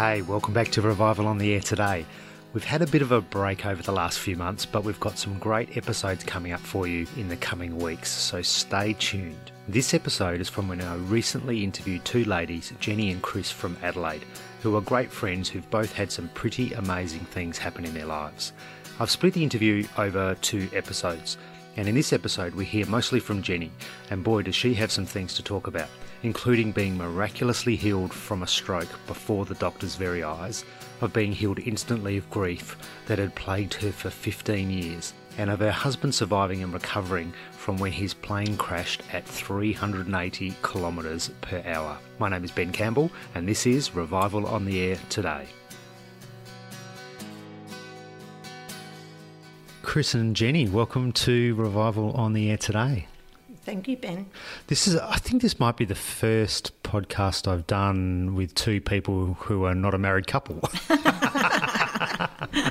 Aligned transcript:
Hey, 0.00 0.22
welcome 0.22 0.54
back 0.54 0.70
to 0.70 0.80
Revival 0.80 1.26
on 1.26 1.36
the 1.36 1.52
Air 1.52 1.60
today. 1.60 2.06
We've 2.54 2.64
had 2.64 2.80
a 2.80 2.86
bit 2.86 3.02
of 3.02 3.12
a 3.12 3.20
break 3.20 3.66
over 3.66 3.82
the 3.82 3.92
last 3.92 4.18
few 4.18 4.34
months, 4.34 4.64
but 4.64 4.82
we've 4.82 4.98
got 4.98 5.18
some 5.18 5.38
great 5.38 5.76
episodes 5.76 6.24
coming 6.24 6.52
up 6.52 6.60
for 6.60 6.86
you 6.86 7.06
in 7.18 7.28
the 7.28 7.36
coming 7.36 7.76
weeks, 7.76 8.10
so 8.10 8.40
stay 8.40 8.94
tuned. 8.94 9.50
This 9.68 9.92
episode 9.92 10.40
is 10.40 10.48
from 10.48 10.68
when 10.68 10.80
I 10.80 10.94
recently 10.94 11.62
interviewed 11.62 12.02
two 12.06 12.24
ladies, 12.24 12.72
Jenny 12.80 13.10
and 13.10 13.20
Chris 13.20 13.50
from 13.50 13.76
Adelaide, 13.82 14.24
who 14.62 14.74
are 14.74 14.80
great 14.80 15.12
friends 15.12 15.50
who've 15.50 15.68
both 15.68 15.92
had 15.92 16.10
some 16.10 16.28
pretty 16.28 16.72
amazing 16.72 17.26
things 17.26 17.58
happen 17.58 17.84
in 17.84 17.92
their 17.92 18.06
lives. 18.06 18.54
I've 19.00 19.10
split 19.10 19.34
the 19.34 19.44
interview 19.44 19.86
over 19.98 20.34
two 20.36 20.70
episodes, 20.72 21.36
and 21.76 21.86
in 21.86 21.94
this 21.94 22.14
episode 22.14 22.54
we 22.54 22.64
hear 22.64 22.86
mostly 22.86 23.20
from 23.20 23.42
Jenny, 23.42 23.70
and 24.08 24.24
boy 24.24 24.40
does 24.44 24.54
she 24.54 24.72
have 24.72 24.90
some 24.90 25.04
things 25.04 25.34
to 25.34 25.42
talk 25.42 25.66
about, 25.66 25.90
including 26.22 26.72
being 26.72 26.96
miraculously 26.96 27.76
healed 27.76 28.12
from 28.12 28.42
a 28.42 28.46
stroke 28.46 28.88
before 29.06 29.44
the 29.44 29.54
doctor's 29.54 29.96
very 29.96 30.22
eyes, 30.22 30.64
of 31.00 31.12
being 31.12 31.32
healed 31.32 31.58
instantly 31.60 32.16
of 32.16 32.30
grief 32.30 32.76
that 33.06 33.18
had 33.18 33.34
plagued 33.34 33.74
her 33.74 33.90
for 33.90 34.10
15 34.10 34.70
years, 34.70 35.14
and 35.38 35.48
of 35.48 35.60
her 35.60 35.70
husband 35.70 36.14
surviving 36.14 36.62
and 36.62 36.72
recovering 36.72 37.32
from 37.52 37.78
when 37.78 37.92
his 37.92 38.12
plane 38.12 38.56
crashed 38.56 39.02
at 39.12 39.26
380 39.26 40.54
kilometres 40.62 41.30
per 41.40 41.62
hour. 41.66 41.98
My 42.18 42.28
name 42.28 42.44
is 42.44 42.50
Ben 42.50 42.72
Campbell, 42.72 43.10
and 43.34 43.48
this 43.48 43.66
is 43.66 43.94
Revival 43.94 44.46
on 44.46 44.64
the 44.64 44.80
Air 44.80 44.98
today. 45.08 45.46
Chris 49.82 50.14
and 50.14 50.36
Jenny, 50.36 50.68
welcome 50.68 51.10
to 51.12 51.54
Revival 51.56 52.12
on 52.12 52.32
the 52.32 52.50
Air 52.50 52.58
today. 52.58 53.06
Thank 53.70 53.86
you, 53.86 53.96
Ben. 53.96 54.26
This 54.66 54.88
is, 54.88 54.96
I 54.96 55.14
think, 55.18 55.42
this 55.42 55.60
might 55.60 55.76
be 55.76 55.84
the 55.84 55.94
first 55.94 56.72
podcast 56.82 57.46
I've 57.46 57.68
done 57.68 58.34
with 58.34 58.52
two 58.56 58.80
people 58.80 59.34
who 59.34 59.62
are 59.62 59.76
not 59.76 59.94
a 59.94 59.98
married 59.98 60.26
couple. 60.26 60.56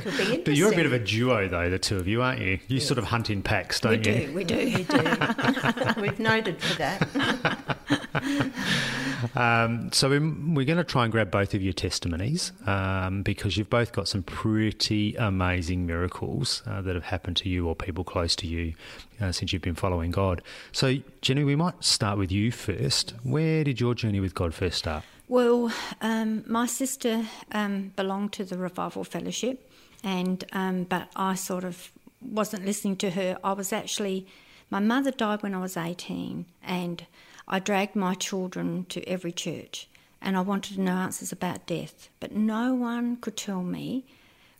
Could 0.00 0.16
be 0.16 0.38
But 0.38 0.54
you're 0.54 0.72
a 0.72 0.76
bit 0.76 0.86
of 0.86 0.92
a 0.92 0.98
duo, 0.98 1.48
though, 1.48 1.68
the 1.68 1.78
two 1.78 1.96
of 1.96 2.06
you, 2.06 2.22
aren't 2.22 2.40
you? 2.40 2.58
You 2.68 2.80
sort 2.80 2.98
of 2.98 3.04
hunt 3.04 3.30
in 3.30 3.42
packs, 3.42 3.80
don't 3.80 4.04
you? 4.06 4.32
We 4.32 4.44
do, 4.44 4.56
we 4.56 4.84
do, 4.84 4.94
we 4.94 5.00
do. 5.00 5.92
We've 6.00 6.18
noted 6.18 6.60
for 6.60 6.78
that. 6.78 8.52
Um, 9.34 9.90
so 9.92 10.08
we're, 10.08 10.20
we're 10.20 10.64
going 10.64 10.78
to 10.78 10.84
try 10.84 11.04
and 11.04 11.12
grab 11.12 11.30
both 11.30 11.54
of 11.54 11.62
your 11.62 11.72
testimonies 11.72 12.52
um, 12.66 13.22
because 13.22 13.56
you've 13.56 13.70
both 13.70 13.92
got 13.92 14.06
some 14.06 14.22
pretty 14.22 15.16
amazing 15.16 15.86
miracles 15.86 16.62
uh, 16.66 16.80
that 16.82 16.94
have 16.94 17.04
happened 17.04 17.36
to 17.38 17.48
you 17.48 17.66
or 17.66 17.74
people 17.74 18.04
close 18.04 18.36
to 18.36 18.46
you 18.46 18.74
uh, 19.20 19.32
since 19.32 19.52
you've 19.52 19.62
been 19.62 19.74
following 19.74 20.10
God. 20.10 20.42
So, 20.72 20.96
Jenny, 21.20 21.44
we 21.44 21.56
might 21.56 21.82
start 21.82 22.18
with 22.18 22.30
you 22.30 22.52
first. 22.52 23.14
Where 23.22 23.64
did 23.64 23.80
your 23.80 23.94
journey 23.94 24.20
with 24.20 24.34
God 24.34 24.54
first 24.54 24.78
start? 24.78 25.04
Well, 25.28 25.72
um, 26.00 26.44
my 26.46 26.66
sister 26.66 27.26
um, 27.52 27.92
belonged 27.96 28.32
to 28.34 28.44
the 28.44 28.56
Revival 28.56 29.04
Fellowship, 29.04 29.67
and 30.02 30.44
um, 30.52 30.84
but 30.84 31.08
I 31.16 31.34
sort 31.34 31.64
of 31.64 31.90
wasn't 32.20 32.64
listening 32.64 32.96
to 32.96 33.10
her. 33.10 33.38
I 33.44 33.52
was 33.52 33.72
actually, 33.72 34.26
my 34.70 34.80
mother 34.80 35.10
died 35.10 35.42
when 35.42 35.54
I 35.54 35.60
was 35.60 35.76
18, 35.76 36.46
and 36.62 37.06
I 37.46 37.58
dragged 37.58 37.96
my 37.96 38.14
children 38.14 38.86
to 38.90 39.02
every 39.08 39.32
church, 39.32 39.88
and 40.20 40.36
I 40.36 40.40
wanted 40.40 40.74
to 40.74 40.80
know 40.80 40.92
answers 40.92 41.32
about 41.32 41.66
death, 41.66 42.08
but 42.20 42.32
no 42.32 42.74
one 42.74 43.16
could 43.16 43.36
tell 43.36 43.62
me 43.62 44.04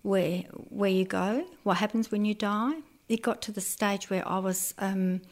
where 0.02 0.44
where 0.68 0.90
you 0.90 1.04
go, 1.04 1.46
what 1.62 1.78
happens 1.78 2.10
when 2.10 2.24
you 2.24 2.34
die. 2.34 2.76
It 3.08 3.22
got 3.22 3.40
to 3.42 3.52
the 3.52 3.60
stage 3.60 4.10
where 4.10 4.26
I 4.26 4.38
was. 4.38 4.74
Um, 4.78 5.22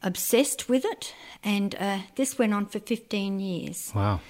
obsessed 0.00 0.68
with 0.68 0.84
it 0.84 1.12
and 1.42 1.74
uh, 1.74 1.98
this 2.14 2.38
went 2.38 2.54
on 2.54 2.64
for 2.66 2.78
15 2.78 3.40
years 3.40 3.90
Wow. 3.92 4.20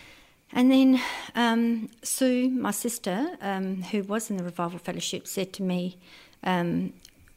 And 0.52 0.70
then 0.70 1.00
um, 1.34 1.91
Sue, 2.03 2.48
my 2.48 2.70
sister, 2.70 3.36
um, 3.41 3.82
who 3.82 4.03
was 4.03 4.31
in 4.31 4.38
the 4.38 4.44
Revival 4.44 4.78
Fellowship, 4.78 5.26
said 5.26 5.53
to 5.54 5.62
me, 5.62 5.98
um, 6.42 6.94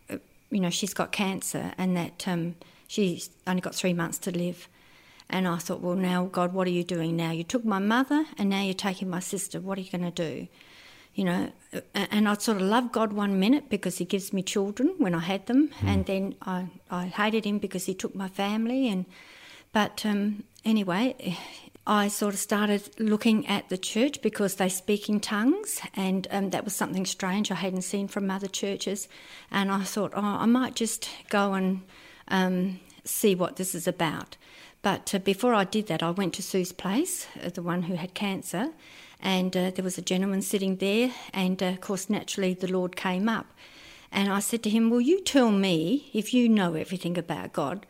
uh, 0.10 0.18
you 0.50 0.60
know, 0.60 0.70
she's 0.70 0.94
got 0.94 1.12
cancer 1.12 1.74
and 1.78 1.96
that 1.98 2.28
um, 2.28 2.56
she's 2.88 3.30
only 3.46 3.62
got 3.62 3.76
three 3.76 3.94
months 3.94 4.18
to 4.20 4.32
live. 4.32 4.68
And 5.30 5.48
I 5.48 5.58
thought, 5.58 5.82
well, 5.82 5.96
now, 5.96 6.26
God, 6.26 6.54
what 6.54 6.68
are 6.68 6.72
you 6.72 6.84
doing 6.84 7.16
now? 7.16 7.32
You 7.32 7.44
took 7.44 7.66
my 7.66 7.80
mother 7.80 8.26
and 8.38 8.50
now 8.50 8.62
you're 8.62 8.74
taking 8.74 9.10
my 9.10 9.20
sister. 9.20 9.60
What 9.60 9.78
are 9.78 9.82
you 9.82 9.92
going 9.92 10.10
to 10.10 10.12
do? 10.12 10.48
You 11.14 11.26
know, 11.26 11.52
uh, 11.74 11.82
and 11.94 12.30
I 12.30 12.36
sort 12.36 12.58
of 12.58 12.64
loved 12.64 12.94
God 12.94 13.12
one 13.12 13.40
minute 13.40 13.70
because 13.70 13.98
He 13.98 14.06
gives 14.06 14.32
me 14.32 14.42
children 14.42 14.96
when 14.98 15.14
I 15.14 15.20
had 15.20 15.46
them, 15.48 15.72
and 15.84 16.06
then 16.06 16.36
I, 16.42 16.68
I 16.90 17.08
hated 17.08 17.44
Him 17.44 17.60
because 17.60 17.86
He 17.86 17.94
took 17.94 18.16
my 18.16 18.30
family. 18.30 18.88
And 18.88 19.06
but 19.74 20.06
um, 20.06 20.44
anyway, 20.64 21.38
I 21.92 22.08
sort 22.08 22.34
of 22.34 22.40
started 22.40 22.90
looking 23.02 23.46
at 23.48 23.68
the 23.68 23.78
church 23.78 24.22
because 24.22 24.56
they 24.56 24.70
speak 24.70 25.10
in 25.10 25.20
tongues, 25.20 25.82
and 25.94 26.26
um, 26.32 26.52
that 26.52 26.64
was 26.64 26.74
something 26.74 27.06
strange 27.06 27.52
I 27.52 27.56
hadn't 27.56 27.82
seen 27.82 28.08
from 28.08 28.32
other 28.32 28.48
churches. 28.48 29.10
And 29.52 29.70
I 29.70 29.84
thought, 29.84 30.14
oh, 30.16 30.22
I 30.22 30.46
might 30.46 30.74
just 30.74 31.10
go 31.28 31.54
and 31.54 31.82
um, 32.30 32.80
see 33.04 33.36
what 33.36 33.58
this 33.58 33.76
is 33.76 33.90
about. 33.90 34.38
But 34.82 35.14
uh, 35.14 35.20
before 35.20 35.54
I 35.54 35.66
did 35.66 35.88
that, 35.88 36.02
I 36.02 36.12
went 36.12 36.34
to 36.36 36.42
Sue's 36.42 36.72
place, 36.72 37.28
uh, 37.44 37.50
the 37.50 37.62
one 37.62 37.82
who 37.82 37.96
had 37.96 38.14
cancer, 38.14 38.70
and 39.20 39.58
uh, 39.58 39.72
there 39.72 39.84
was 39.84 39.98
a 39.98 40.02
gentleman 40.02 40.44
sitting 40.44 40.78
there, 40.78 41.12
and 41.34 41.62
uh, 41.62 41.66
of 41.66 41.82
course, 41.82 42.10
naturally, 42.10 42.54
the 42.54 42.72
Lord 42.72 42.96
came 42.96 43.28
up. 43.28 43.48
And 44.14 44.32
I 44.32 44.40
said 44.40 44.64
to 44.64 44.70
him, 44.70 44.90
Will 44.90 45.02
you 45.02 45.22
tell 45.22 45.52
me, 45.52 46.10
if 46.14 46.34
you 46.34 46.48
know 46.48 46.74
everything 46.74 47.18
about 47.18 47.52
God, 47.52 47.86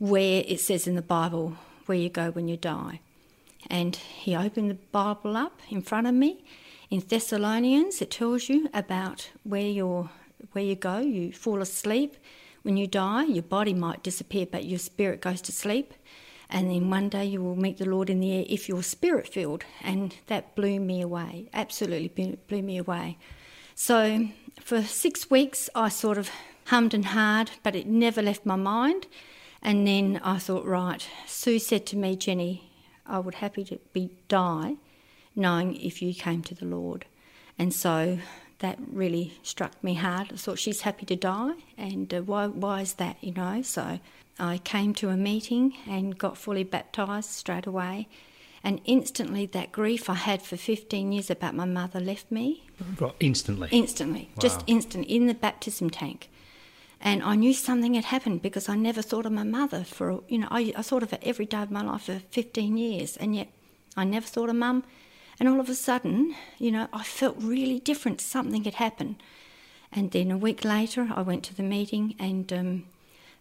where 0.00 0.42
it 0.44 0.58
says 0.58 0.88
in 0.88 0.96
the 0.96 1.02
Bible 1.02 1.56
where 1.86 1.96
you 1.96 2.08
go 2.08 2.32
when 2.32 2.48
you 2.48 2.56
die? 2.56 2.98
And 3.68 3.96
he 3.96 4.36
opened 4.36 4.70
the 4.70 4.74
Bible 4.74 5.36
up 5.36 5.60
in 5.68 5.82
front 5.82 6.06
of 6.06 6.14
me. 6.14 6.44
In 6.90 7.00
Thessalonians, 7.00 8.00
it 8.02 8.10
tells 8.10 8.48
you 8.48 8.68
about 8.74 9.30
where 9.42 9.62
you're, 9.62 10.10
where 10.52 10.64
you 10.64 10.74
go. 10.74 10.98
You 10.98 11.32
fall 11.32 11.62
asleep. 11.62 12.16
When 12.62 12.76
you 12.76 12.86
die, 12.86 13.24
your 13.24 13.42
body 13.42 13.74
might 13.74 14.02
disappear, 14.02 14.46
but 14.46 14.64
your 14.64 14.78
spirit 14.78 15.20
goes 15.20 15.40
to 15.42 15.52
sleep. 15.52 15.92
And 16.48 16.70
then 16.70 16.90
one 16.90 17.08
day 17.08 17.24
you 17.24 17.42
will 17.42 17.56
meet 17.56 17.78
the 17.78 17.88
Lord 17.88 18.08
in 18.10 18.20
the 18.20 18.32
air 18.32 18.44
if 18.48 18.68
you're 18.68 18.82
spirit 18.82 19.26
filled. 19.26 19.64
And 19.82 20.14
that 20.26 20.54
blew 20.54 20.78
me 20.80 21.00
away, 21.00 21.48
absolutely 21.52 22.08
blew- 22.08 22.38
blew 22.48 22.62
me 22.62 22.78
away. 22.78 23.18
So 23.74 24.28
for 24.60 24.82
six 24.82 25.30
weeks, 25.30 25.68
I 25.74 25.88
sort 25.88 26.16
of 26.16 26.30
hummed 26.66 26.94
and 26.94 27.06
hard, 27.06 27.50
but 27.62 27.74
it 27.74 27.86
never 27.86 28.22
left 28.22 28.46
my 28.46 28.56
mind. 28.56 29.06
And 29.60 29.86
then 29.86 30.20
I 30.22 30.38
thought, 30.38 30.64
right, 30.64 31.06
Sue 31.26 31.58
said 31.58 31.86
to 31.86 31.96
me, 31.96 32.16
Jenny, 32.16 32.70
I 33.06 33.18
would 33.18 33.36
happy 33.36 33.64
to 33.64 33.78
be 33.92 34.10
die 34.28 34.76
knowing 35.36 35.76
if 35.76 36.00
you 36.00 36.14
came 36.14 36.42
to 36.42 36.54
the 36.54 36.64
Lord. 36.64 37.04
And 37.58 37.72
so 37.72 38.18
that 38.60 38.78
really 38.90 39.34
struck 39.42 39.82
me 39.82 39.94
hard. 39.94 40.28
I 40.32 40.36
thought 40.36 40.58
she's 40.58 40.82
happy 40.82 41.06
to 41.06 41.16
die, 41.16 41.54
and 41.76 42.12
uh, 42.14 42.22
why, 42.22 42.46
why 42.46 42.80
is 42.82 42.94
that, 42.94 43.16
you 43.20 43.32
know? 43.32 43.62
So 43.62 43.98
I 44.38 44.58
came 44.58 44.94
to 44.94 45.10
a 45.10 45.16
meeting 45.16 45.74
and 45.88 46.16
got 46.16 46.38
fully 46.38 46.64
baptised 46.64 47.30
straight 47.30 47.66
away. 47.66 48.08
And 48.62 48.80
instantly, 48.86 49.44
that 49.46 49.72
grief 49.72 50.08
I 50.08 50.14
had 50.14 50.40
for 50.40 50.56
15 50.56 51.12
years 51.12 51.30
about 51.30 51.54
my 51.54 51.66
mother 51.66 52.00
left 52.00 52.30
me. 52.30 52.64
Right, 52.98 53.12
Instantly. 53.20 53.68
Instantly, 53.70 54.30
just 54.40 54.60
Wow. 54.60 54.64
instant 54.68 55.06
in 55.06 55.26
the 55.26 55.34
baptism 55.34 55.90
tank. 55.90 56.30
And 57.04 57.22
I 57.22 57.36
knew 57.36 57.52
something 57.52 57.92
had 57.92 58.06
happened 58.06 58.40
because 58.40 58.70
I 58.70 58.76
never 58.76 59.02
thought 59.02 59.26
of 59.26 59.32
my 59.32 59.44
mother 59.44 59.84
for, 59.84 60.24
you 60.26 60.38
know, 60.38 60.48
I, 60.50 60.72
I 60.74 60.80
thought 60.80 61.02
of 61.02 61.10
her 61.10 61.18
every 61.20 61.44
day 61.44 61.60
of 61.60 61.70
my 61.70 61.82
life 61.82 62.04
for 62.04 62.18
15 62.30 62.78
years, 62.78 63.18
and 63.18 63.36
yet 63.36 63.48
I 63.94 64.04
never 64.04 64.26
thought 64.26 64.48
of 64.48 64.56
mum. 64.56 64.84
And 65.38 65.46
all 65.46 65.60
of 65.60 65.68
a 65.68 65.74
sudden, 65.74 66.34
you 66.58 66.72
know, 66.72 66.88
I 66.94 67.04
felt 67.04 67.36
really 67.38 67.78
different. 67.78 68.22
Something 68.22 68.64
had 68.64 68.76
happened. 68.76 69.16
And 69.92 70.12
then 70.12 70.30
a 70.30 70.38
week 70.38 70.64
later, 70.64 71.10
I 71.14 71.20
went 71.20 71.44
to 71.44 71.54
the 71.54 71.62
meeting 71.62 72.14
and 72.18 72.50
um, 72.52 72.84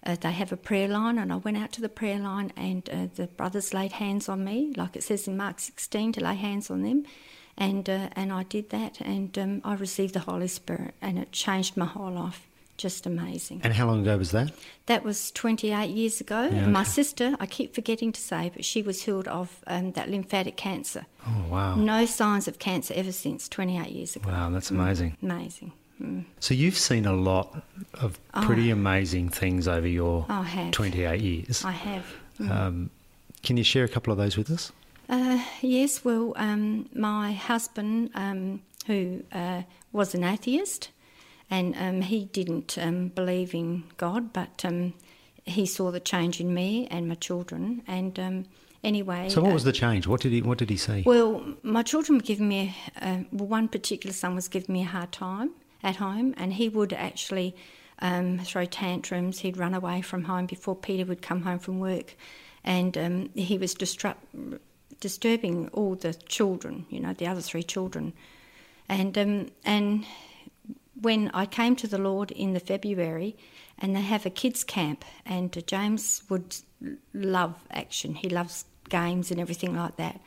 uh, 0.06 0.18
they 0.20 0.34
have 0.34 0.52
a 0.52 0.58
prayer 0.58 0.90
line, 0.90 1.18
and 1.18 1.32
I 1.32 1.38
went 1.38 1.56
out 1.56 1.72
to 1.74 1.82
the 1.82 1.88
prayer 1.88 2.20
line, 2.20 2.52
and 2.58 2.90
uh, 2.90 3.08
the 3.16 3.28
brothers 3.28 3.74
laid 3.74 3.94
hands 3.94 4.28
on 4.28 4.44
me, 4.44 4.74
like 4.76 4.98
it 4.98 5.04
says 5.04 5.30
in 5.30 5.38
Mark 5.38 5.62
16, 5.62 6.12
to 6.14 6.24
lay 6.24 6.36
hands 6.36 6.70
on 6.70 6.82
them. 6.82 7.06
And, 7.58 7.90
uh, 7.90 8.10
and 8.14 8.34
I 8.34 8.44
did 8.44 8.72
that, 8.72 9.00
and 9.00 9.38
um, 9.40 9.62
I 9.64 9.76
received 9.76 10.14
the 10.14 10.20
Holy 10.20 10.50
Spirit, 10.50 10.96
and 11.02 11.18
it 11.18 11.32
changed 11.32 11.78
my 11.78 11.86
whole 11.86 12.12
life. 12.12 12.50
Just 12.75 13.06
amazing. 13.06 13.62
and 13.64 13.72
how 13.74 13.86
long 13.86 14.02
ago 14.02 14.18
was 14.18 14.31
that? 14.31 14.52
That 14.88 15.04
was 15.04 15.31
28 15.31 15.90
years 15.90 16.20
ago. 16.20 16.50
Yeah, 16.52 16.66
My 16.68 16.84
sister, 16.84 17.36
I 17.40 17.46
keep 17.46 17.75
forgetting 17.75 18.12
to 18.12 18.20
say, 18.20 18.52
but 18.54 18.66
she 18.66 18.81
was 18.81 19.04
healed 19.04 19.28
of 19.28 19.64
um, 19.68 19.92
that 19.92 20.10
lymphatic 20.10 20.58
cancer. 20.58 21.06
Oh, 21.28 21.46
wow. 21.50 21.75
No 21.75 22.06
signs 22.06 22.48
of 22.48 22.58
cancer 22.58 22.94
ever 22.98 23.12
since 23.12 23.48
28 23.48 23.90
years 23.92 24.16
ago. 24.16 24.30
Wow, 24.30 24.50
that's 24.50 24.72
amazing. 24.72 25.18
Amazing. 25.22 25.72
Mm. 26.02 26.25
So 26.40 26.54
you've 26.56 26.78
seen 26.78 27.06
a 27.06 27.14
lot 27.14 27.64
of 27.94 28.20
pretty 28.42 28.72
amazing 28.72 29.30
things 29.30 29.68
over 29.68 29.88
your 29.88 30.25
I 30.28 30.42
have. 30.44 30.72
28 30.72 31.22
years. 31.22 31.64
I 31.64 31.72
have. 31.72 32.06
Um, 32.50 32.90
can 33.44 33.58
you 33.58 33.64
share 33.64 33.84
a 33.84 33.88
couple 33.88 34.12
of 34.12 34.18
those 34.18 34.36
with 34.36 34.50
us? 34.50 34.72
Uh, 35.10 35.44
yes, 35.62 36.04
well, 36.04 36.34
um, 36.38 36.90
my 36.96 37.34
husband, 37.34 38.10
um, 38.16 38.62
who 38.88 39.22
uh, 39.31 39.62
was 39.92 40.16
an 40.16 40.24
atheist, 40.24 40.90
and 41.54 41.76
um, 41.78 42.02
he 42.02 42.26
didn't 42.26 42.80
um, 42.80 43.10
believe 43.10 43.54
in 43.54 43.84
God, 43.98 44.34
but 44.34 44.66
um, 44.66 44.96
he 45.46 45.68
saw 45.68 45.92
the 45.92 46.00
change 46.00 46.42
in 46.42 46.52
me 46.52 46.88
and 46.90 47.08
my 47.08 47.14
children, 47.14 47.84
and 47.86 48.18
um, 48.20 48.46
anyway. 48.84 49.30
So 49.30 49.42
what 49.42 49.52
uh, 49.52 49.54
was 49.54 49.64
the 49.64 49.72
change? 49.72 50.08
What 50.08 50.22
did 50.22 50.32
he 50.32 50.42
What 50.42 50.58
did 50.58 50.72
he 50.72 50.78
see? 50.78 51.04
Well, 51.06 51.44
my 51.62 51.84
children 51.84 52.18
were 52.18 52.24
giving 52.24 52.50
me, 52.50 52.76
uh, 53.00 53.20
well, 53.32 53.48
one 53.48 53.68
particular 53.68 54.14
son 54.14 54.34
was 54.34 54.48
giving 54.48 54.74
me 54.74 54.82
a 54.82 54.86
hard 54.88 55.12
time 55.12 55.52
at 55.84 55.98
home, 55.98 56.34
and 56.38 56.54
he 56.54 56.70
would 56.70 56.92
actually 56.92 57.56
um, 58.00 58.40
throw 58.40 58.66
tantrums. 58.66 59.40
He'd 59.40 59.58
run 59.58 59.76
away 59.76 60.02
from 60.02 60.24
home 60.24 60.48
before 60.48 60.76
Peter 60.76 61.06
would 61.06 61.22
come 61.22 61.44
home 61.44 61.60
from 61.60 61.80
work, 61.80 62.16
and 62.64 62.98
um, 62.98 63.30
he 63.36 63.60
was 63.60 63.76
disrupt, 63.76 64.26
disturbing 65.00 65.68
all 65.68 65.94
the 65.94 66.16
children, 66.16 66.88
you 66.90 67.00
know, 67.00 67.14
the 67.14 67.28
other 67.28 67.42
three 67.42 67.64
children. 67.64 68.14
And, 68.90 69.18
um, 69.18 69.50
and 69.64 70.06
when 71.01 71.30
I 71.34 71.45
came 71.45 71.75
to 71.78 71.88
the 71.88 71.98
Lord 71.98 72.31
in 72.31 72.54
the 72.54 72.60
February, 72.60 73.36
and 73.80 73.95
they 73.95 74.01
have 74.01 74.25
a 74.25 74.30
kids 74.30 74.63
camp, 74.63 75.04
and 75.25 75.66
James 75.68 76.24
would 76.30 76.56
love 77.13 77.56
action. 77.72 78.16
He 78.16 78.30
loves 78.30 78.66
games 78.90 79.31
and 79.31 79.40
everything 79.40 79.75
like 79.75 79.95
that. 79.98 80.19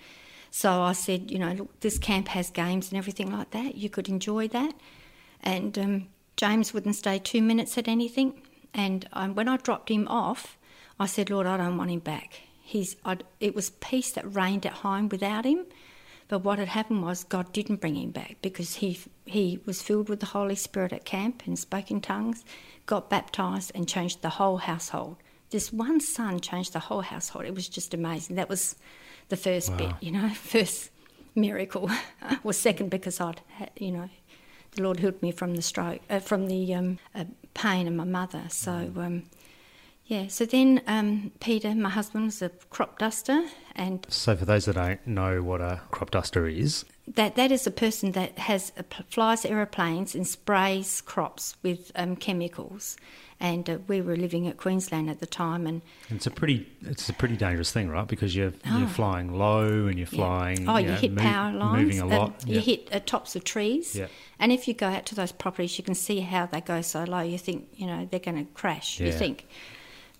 So 0.50 0.82
I 0.82 0.92
said, 0.92 1.30
you 1.30 1.38
know, 1.38 1.52
look, 1.52 1.80
this 1.80 1.98
camp 1.98 2.28
has 2.28 2.50
games 2.50 2.90
and 2.90 2.98
everything 2.98 3.30
like 3.30 3.50
that. 3.50 3.76
You 3.76 3.90
could 3.90 4.08
enjoy 4.08 4.48
that. 4.48 4.74
And 5.42 5.78
um, 5.78 6.06
James 6.36 6.72
wouldn't 6.72 6.96
stay 6.96 7.18
two 7.18 7.42
minutes 7.42 7.76
at 7.76 7.88
anything. 7.88 8.42
And 8.72 9.08
um, 9.12 9.34
when 9.34 9.48
I 9.48 9.58
dropped 9.58 9.90
him 9.90 10.08
off, 10.08 10.56
I 10.98 11.06
said, 11.06 11.30
Lord, 11.30 11.46
I 11.46 11.56
don't 11.56 11.76
want 11.76 11.90
him 11.90 12.00
back. 12.00 12.40
He's, 12.62 12.96
I'd, 13.04 13.24
it 13.38 13.54
was 13.54 13.70
peace 13.70 14.12
that 14.12 14.34
reigned 14.34 14.66
at 14.66 14.72
home 14.72 15.08
without 15.08 15.44
him. 15.44 15.66
But 16.28 16.40
what 16.40 16.58
had 16.58 16.68
happened 16.68 17.02
was 17.02 17.24
God 17.24 17.52
didn't 17.52 17.80
bring 17.80 17.94
him 17.96 18.10
back 18.10 18.36
because 18.42 18.76
he 18.76 18.98
he 19.24 19.60
was 19.64 19.82
filled 19.82 20.08
with 20.08 20.20
the 20.20 20.26
Holy 20.26 20.56
Spirit 20.56 20.92
at 20.92 21.04
camp 21.04 21.42
and 21.46 21.58
spoke 21.58 21.90
in 21.90 22.00
tongues, 22.00 22.44
got 22.86 23.10
baptized 23.10 23.72
and 23.74 23.88
changed 23.88 24.22
the 24.22 24.30
whole 24.30 24.58
household. 24.58 25.16
This 25.50 25.72
one 25.72 26.00
son 26.00 26.40
changed 26.40 26.72
the 26.72 26.80
whole 26.80 27.02
household. 27.02 27.44
It 27.44 27.54
was 27.54 27.68
just 27.68 27.94
amazing. 27.94 28.36
That 28.36 28.48
was 28.48 28.76
the 29.28 29.36
first 29.36 29.70
Wow. 29.70 29.76
bit, 29.76 29.92
you 30.00 30.10
know, 30.10 30.28
first 30.34 30.90
miracle. 31.34 31.88
was 32.42 32.58
second 32.58 32.90
because 32.90 33.20
I'd, 33.20 33.40
had, 33.48 33.70
you 33.78 33.92
know, 33.92 34.08
the 34.72 34.82
Lord 34.82 34.98
healed 35.00 35.22
me 35.22 35.30
from 35.30 35.54
the 35.54 35.62
stroke, 35.62 36.00
uh, 36.10 36.18
from 36.18 36.48
the 36.48 36.74
um, 36.74 36.98
uh, 37.14 37.24
pain 37.54 37.86
in 37.86 37.96
my 37.96 38.04
mother. 38.04 38.42
So, 38.48 38.92
um, 38.96 39.24
yeah. 40.06 40.28
So 40.28 40.44
then 40.46 40.82
um, 40.86 41.32
Peter, 41.40 41.74
my 41.74 41.90
husband, 41.90 42.26
was 42.26 42.42
a 42.42 42.50
crop 42.70 42.98
duster, 42.98 43.44
and 43.74 44.06
So 44.08 44.36
for 44.36 44.44
those 44.44 44.64
that 44.66 44.74
don't 44.76 45.06
know 45.06 45.42
what 45.42 45.60
a 45.60 45.80
crop 45.90 46.10
duster 46.10 46.46
is, 46.46 46.84
that 47.14 47.36
that 47.36 47.52
is 47.52 47.66
a 47.66 47.70
person 47.70 48.12
that 48.12 48.38
has 48.38 48.72
flies 49.08 49.44
aeroplanes 49.44 50.14
and 50.14 50.26
sprays 50.26 51.00
crops 51.00 51.56
with 51.62 51.92
um, 51.94 52.16
chemicals. 52.16 52.96
And 53.38 53.68
uh, 53.68 53.78
we 53.86 54.00
were 54.00 54.16
living 54.16 54.48
at 54.48 54.56
Queensland 54.56 55.10
at 55.10 55.20
the 55.20 55.26
time, 55.26 55.66
and 55.66 55.82
it's 56.08 56.26
a 56.26 56.30
pretty 56.30 56.66
it's 56.80 57.10
a 57.10 57.12
pretty 57.12 57.36
dangerous 57.36 57.70
thing, 57.70 57.90
right? 57.90 58.08
Because 58.08 58.34
you're 58.34 58.54
Oh. 58.66 58.78
you're 58.78 58.88
flying 58.88 59.30
low 59.36 59.86
and 59.88 59.98
you're 59.98 60.08
Yeah. 60.10 60.16
flying. 60.16 60.66
Oh, 60.66 60.78
you, 60.78 60.86
know, 60.86 60.94
hit 60.94 61.10
move- 61.12 61.18
power 61.22 61.52
lines. 61.52 61.82
moving 61.82 62.00
a 62.00 62.04
um, 62.04 62.10
lot. 62.10 62.44
you 62.46 62.54
yeah. 62.54 62.60
hit 62.60 62.88
uh, 62.92 63.00
tops 63.00 63.36
of 63.36 63.44
trees. 63.44 63.94
Yeah. 63.94 64.06
And 64.38 64.52
if 64.52 64.66
you 64.66 64.72
go 64.72 64.86
out 64.86 65.04
to 65.06 65.14
those 65.14 65.32
properties, 65.32 65.76
you 65.76 65.84
can 65.84 65.94
see 65.94 66.20
how 66.20 66.46
they 66.46 66.62
go 66.62 66.80
so 66.80 67.04
low. 67.04 67.20
You 67.20 67.36
think, 67.36 67.68
you 67.74 67.86
know, 67.86 68.08
they're 68.10 68.20
going 68.20 68.38
to 68.46 68.50
crash. 68.54 69.00
You 69.00 69.12
think. 69.12 69.46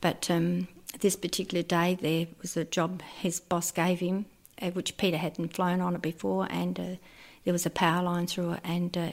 But 0.07 0.31
um, 0.31 0.69
this 1.01 1.17
particular 1.17 1.65
day, 1.65 1.99
there 2.01 2.29
was 2.41 2.57
a 2.57 2.65
job 2.65 3.03
his 3.03 3.41
boss 3.41 3.73
gave 3.73 3.99
him, 3.99 4.27
uh, 4.63 4.71
which 4.71 4.97
Peter 4.99 5.17
hadn't 5.17 5.53
flown 5.53 5.81
on 5.81 5.97
it 5.97 6.03
before, 6.03 6.47
and 6.49 6.79
uh, 6.79 6.95
there 7.43 7.53
was 7.53 7.67
a 7.67 7.71
power 7.71 8.05
line 8.05 8.29
through 8.29 8.53
it, 8.53 8.61
and 8.63 8.97
uh, 8.97 9.11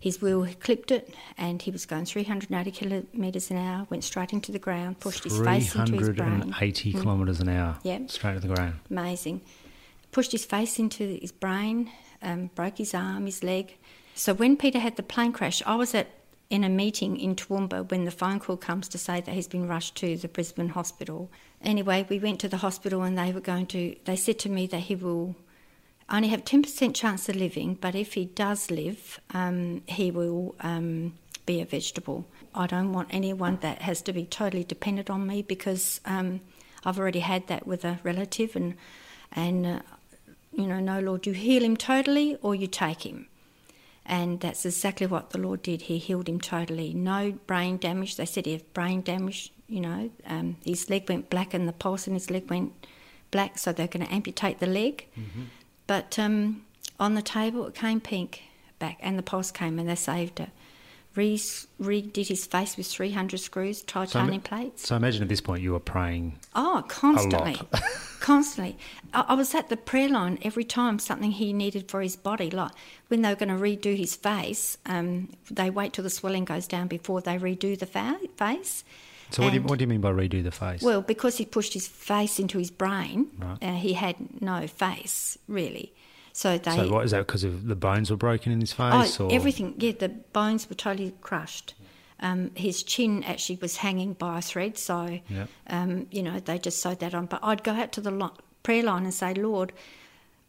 his 0.00 0.20
wheel 0.20 0.44
clipped 0.58 0.90
it, 0.90 1.14
and 1.38 1.62
he 1.62 1.70
was 1.70 1.86
going 1.86 2.04
380 2.04 2.72
kilometres 2.72 3.48
an 3.52 3.58
hour, 3.58 3.86
went 3.90 4.02
straight 4.02 4.32
into 4.32 4.50
the 4.50 4.58
ground, 4.58 4.98
pushed 4.98 5.22
his 5.22 5.38
face 5.38 5.72
into 5.76 5.92
his 5.92 6.08
brain. 6.08 6.40
380 6.40 6.92
kilometres 6.94 7.38
an 7.38 7.50
hour. 7.50 7.78
Yeah. 7.84 8.00
Straight 8.08 8.34
to 8.34 8.40
the 8.40 8.52
ground. 8.52 8.80
amazing. 8.90 9.40
Pushed 10.10 10.32
his 10.32 10.44
face 10.44 10.80
into 10.80 11.16
his 11.16 11.30
brain, 11.30 11.92
um, 12.22 12.50
broke 12.56 12.78
his 12.78 12.92
arm, 12.92 13.26
his 13.26 13.44
leg. 13.44 13.76
So 14.16 14.34
when 14.34 14.56
Peter 14.56 14.80
had 14.80 14.96
the 14.96 15.04
plane 15.04 15.30
crash, 15.30 15.62
I 15.64 15.76
was 15.76 15.94
at 15.94 16.08
in 16.54 16.62
a 16.62 16.68
meeting 16.68 17.16
in 17.16 17.34
Toowoomba 17.34 17.90
when 17.90 18.04
the 18.04 18.12
phone 18.12 18.38
call 18.38 18.56
comes 18.56 18.86
to 18.88 18.96
say 18.96 19.20
that 19.20 19.34
he's 19.34 19.48
been 19.48 19.66
rushed 19.66 19.96
to 19.96 20.16
the 20.16 20.28
Brisbane 20.28 20.68
hospital. 20.68 21.28
Anyway, 21.60 22.06
we 22.08 22.20
went 22.20 22.38
to 22.40 22.48
the 22.48 22.58
hospital 22.58 23.02
and 23.02 23.18
they 23.18 23.32
were 23.32 23.40
going 23.40 23.66
to. 23.66 23.96
They 24.04 24.14
said 24.14 24.38
to 24.40 24.48
me 24.48 24.68
that 24.68 24.78
he 24.88 24.94
will 24.94 25.34
only 26.08 26.28
have 26.28 26.44
ten 26.44 26.62
percent 26.62 26.94
chance 26.94 27.28
of 27.28 27.34
living, 27.34 27.74
but 27.74 27.96
if 27.96 28.14
he 28.14 28.26
does 28.26 28.70
live, 28.70 29.18
um, 29.32 29.82
he 29.88 30.12
will 30.12 30.54
um, 30.60 31.14
be 31.44 31.60
a 31.60 31.64
vegetable. 31.64 32.24
I 32.54 32.68
don't 32.68 32.92
want 32.92 33.08
anyone 33.10 33.58
that 33.62 33.82
has 33.82 34.00
to 34.02 34.12
be 34.12 34.24
totally 34.24 34.62
dependent 34.62 35.10
on 35.10 35.26
me 35.26 35.42
because 35.42 36.00
um, 36.04 36.40
I've 36.84 37.00
already 37.00 37.20
had 37.20 37.48
that 37.48 37.66
with 37.66 37.84
a 37.84 37.98
relative, 38.04 38.54
and 38.54 38.74
and 39.32 39.66
uh, 39.66 39.80
you 40.52 40.68
know, 40.68 40.78
no, 40.78 41.00
Lord, 41.00 41.26
you 41.26 41.32
heal 41.32 41.64
him 41.64 41.76
totally 41.76 42.36
or 42.42 42.54
you 42.54 42.68
take 42.68 43.04
him. 43.04 43.26
And 44.06 44.40
that's 44.40 44.66
exactly 44.66 45.06
what 45.06 45.30
the 45.30 45.38
Lord 45.38 45.62
did. 45.62 45.82
He 45.82 45.98
healed 45.98 46.28
him 46.28 46.40
totally. 46.40 46.92
No 46.92 47.32
brain 47.46 47.78
damage. 47.78 48.16
They 48.16 48.26
said 48.26 48.44
he 48.46 48.52
had 48.52 48.74
brain 48.74 49.00
damage, 49.00 49.52
you 49.66 49.80
know. 49.80 50.10
Um, 50.26 50.56
his 50.64 50.90
leg 50.90 51.08
went 51.08 51.30
black 51.30 51.54
and 51.54 51.66
the 51.66 51.72
pulse 51.72 52.06
in 52.06 52.14
his 52.14 52.30
leg 52.30 52.50
went 52.50 52.72
black, 53.30 53.58
so 53.58 53.72
they're 53.72 53.88
going 53.88 54.06
to 54.06 54.12
amputate 54.12 54.58
the 54.60 54.66
leg. 54.66 55.06
But 55.86 56.18
um, 56.18 56.64
on 57.00 57.14
the 57.14 57.22
table, 57.22 57.66
it 57.66 57.74
came 57.74 58.00
pink 58.00 58.42
back, 58.78 58.98
and 59.00 59.18
the 59.18 59.22
pulse 59.22 59.50
came, 59.50 59.78
and 59.78 59.88
they 59.88 59.94
saved 59.94 60.38
it. 60.40 60.50
Re- 61.16 61.36
redid 61.36 62.26
his 62.26 62.44
face 62.44 62.76
with 62.76 62.86
300 62.86 63.38
screws, 63.40 63.82
titanium 63.82 64.42
plates. 64.42 64.86
So 64.86 64.96
imagine 64.96 65.22
at 65.22 65.28
this 65.28 65.40
point 65.40 65.62
you 65.62 65.72
were 65.72 65.80
praying. 65.80 66.38
Oh, 66.54 66.84
constantly. 66.88 67.58
constantly. 68.24 68.78
I, 69.12 69.26
I 69.28 69.34
was 69.34 69.54
at 69.54 69.68
the 69.68 69.76
prayer 69.76 70.08
line 70.08 70.38
every 70.42 70.64
time 70.64 70.98
something 70.98 71.30
he 71.30 71.52
needed 71.52 71.90
for 71.90 72.00
his 72.00 72.16
body. 72.16 72.50
Like 72.50 72.72
when 73.08 73.20
they 73.20 73.28
were 73.28 73.34
going 73.36 73.50
to 73.50 73.62
redo 73.62 73.94
his 73.94 74.16
face, 74.16 74.78
um, 74.86 75.28
they 75.50 75.68
wait 75.68 75.92
till 75.92 76.04
the 76.04 76.10
swelling 76.10 76.46
goes 76.46 76.66
down 76.66 76.88
before 76.88 77.20
they 77.20 77.36
redo 77.36 77.78
the 77.78 77.86
fa- 77.86 78.18
face. 78.36 78.82
So 79.30 79.42
what 79.42 79.50
do, 79.50 79.56
you, 79.56 79.62
what 79.62 79.78
do 79.78 79.82
you 79.82 79.88
mean 79.88 80.00
by 80.00 80.10
redo 80.10 80.42
the 80.42 80.50
face? 80.50 80.80
Well, 80.80 81.02
because 81.02 81.36
he 81.36 81.44
pushed 81.44 81.74
his 81.74 81.86
face 81.86 82.38
into 82.38 82.58
his 82.58 82.70
brain, 82.70 83.26
Right. 83.38 83.58
uh, 83.62 83.74
he 83.74 83.92
had 83.94 84.16
no 84.40 84.66
face, 84.66 85.36
really. 85.46 85.92
So 86.32 86.56
they. 86.58 86.76
so 86.76 86.90
what 86.90 87.04
is 87.04 87.10
that 87.10 87.26
because 87.26 87.44
of 87.44 87.66
the 87.66 87.76
bones 87.76 88.10
were 88.10 88.16
broken 88.16 88.52
in 88.52 88.60
his 88.60 88.72
face? 88.72 89.20
Oh, 89.20 89.26
or? 89.26 89.32
everything. 89.32 89.74
Yeah, 89.78 89.92
the 89.92 90.08
bones 90.08 90.68
were 90.68 90.74
totally 90.74 91.14
crushed. 91.20 91.74
Um, 92.20 92.52
his 92.54 92.82
chin 92.82 93.24
actually 93.24 93.58
was 93.60 93.78
hanging 93.78 94.12
by 94.14 94.38
a 94.38 94.42
thread, 94.42 94.78
so 94.78 95.20
Yep. 95.28 95.48
um, 95.68 96.06
you 96.10 96.22
know 96.22 96.38
they 96.40 96.58
just 96.58 96.80
sewed 96.80 97.00
that 97.00 97.14
on. 97.14 97.26
But 97.26 97.40
I'd 97.42 97.64
go 97.64 97.72
out 97.72 97.92
to 97.92 98.00
the 98.00 98.10
lo- 98.10 98.34
prayer 98.62 98.82
line 98.84 99.04
and 99.04 99.12
say, 99.12 99.34
Lord, 99.34 99.72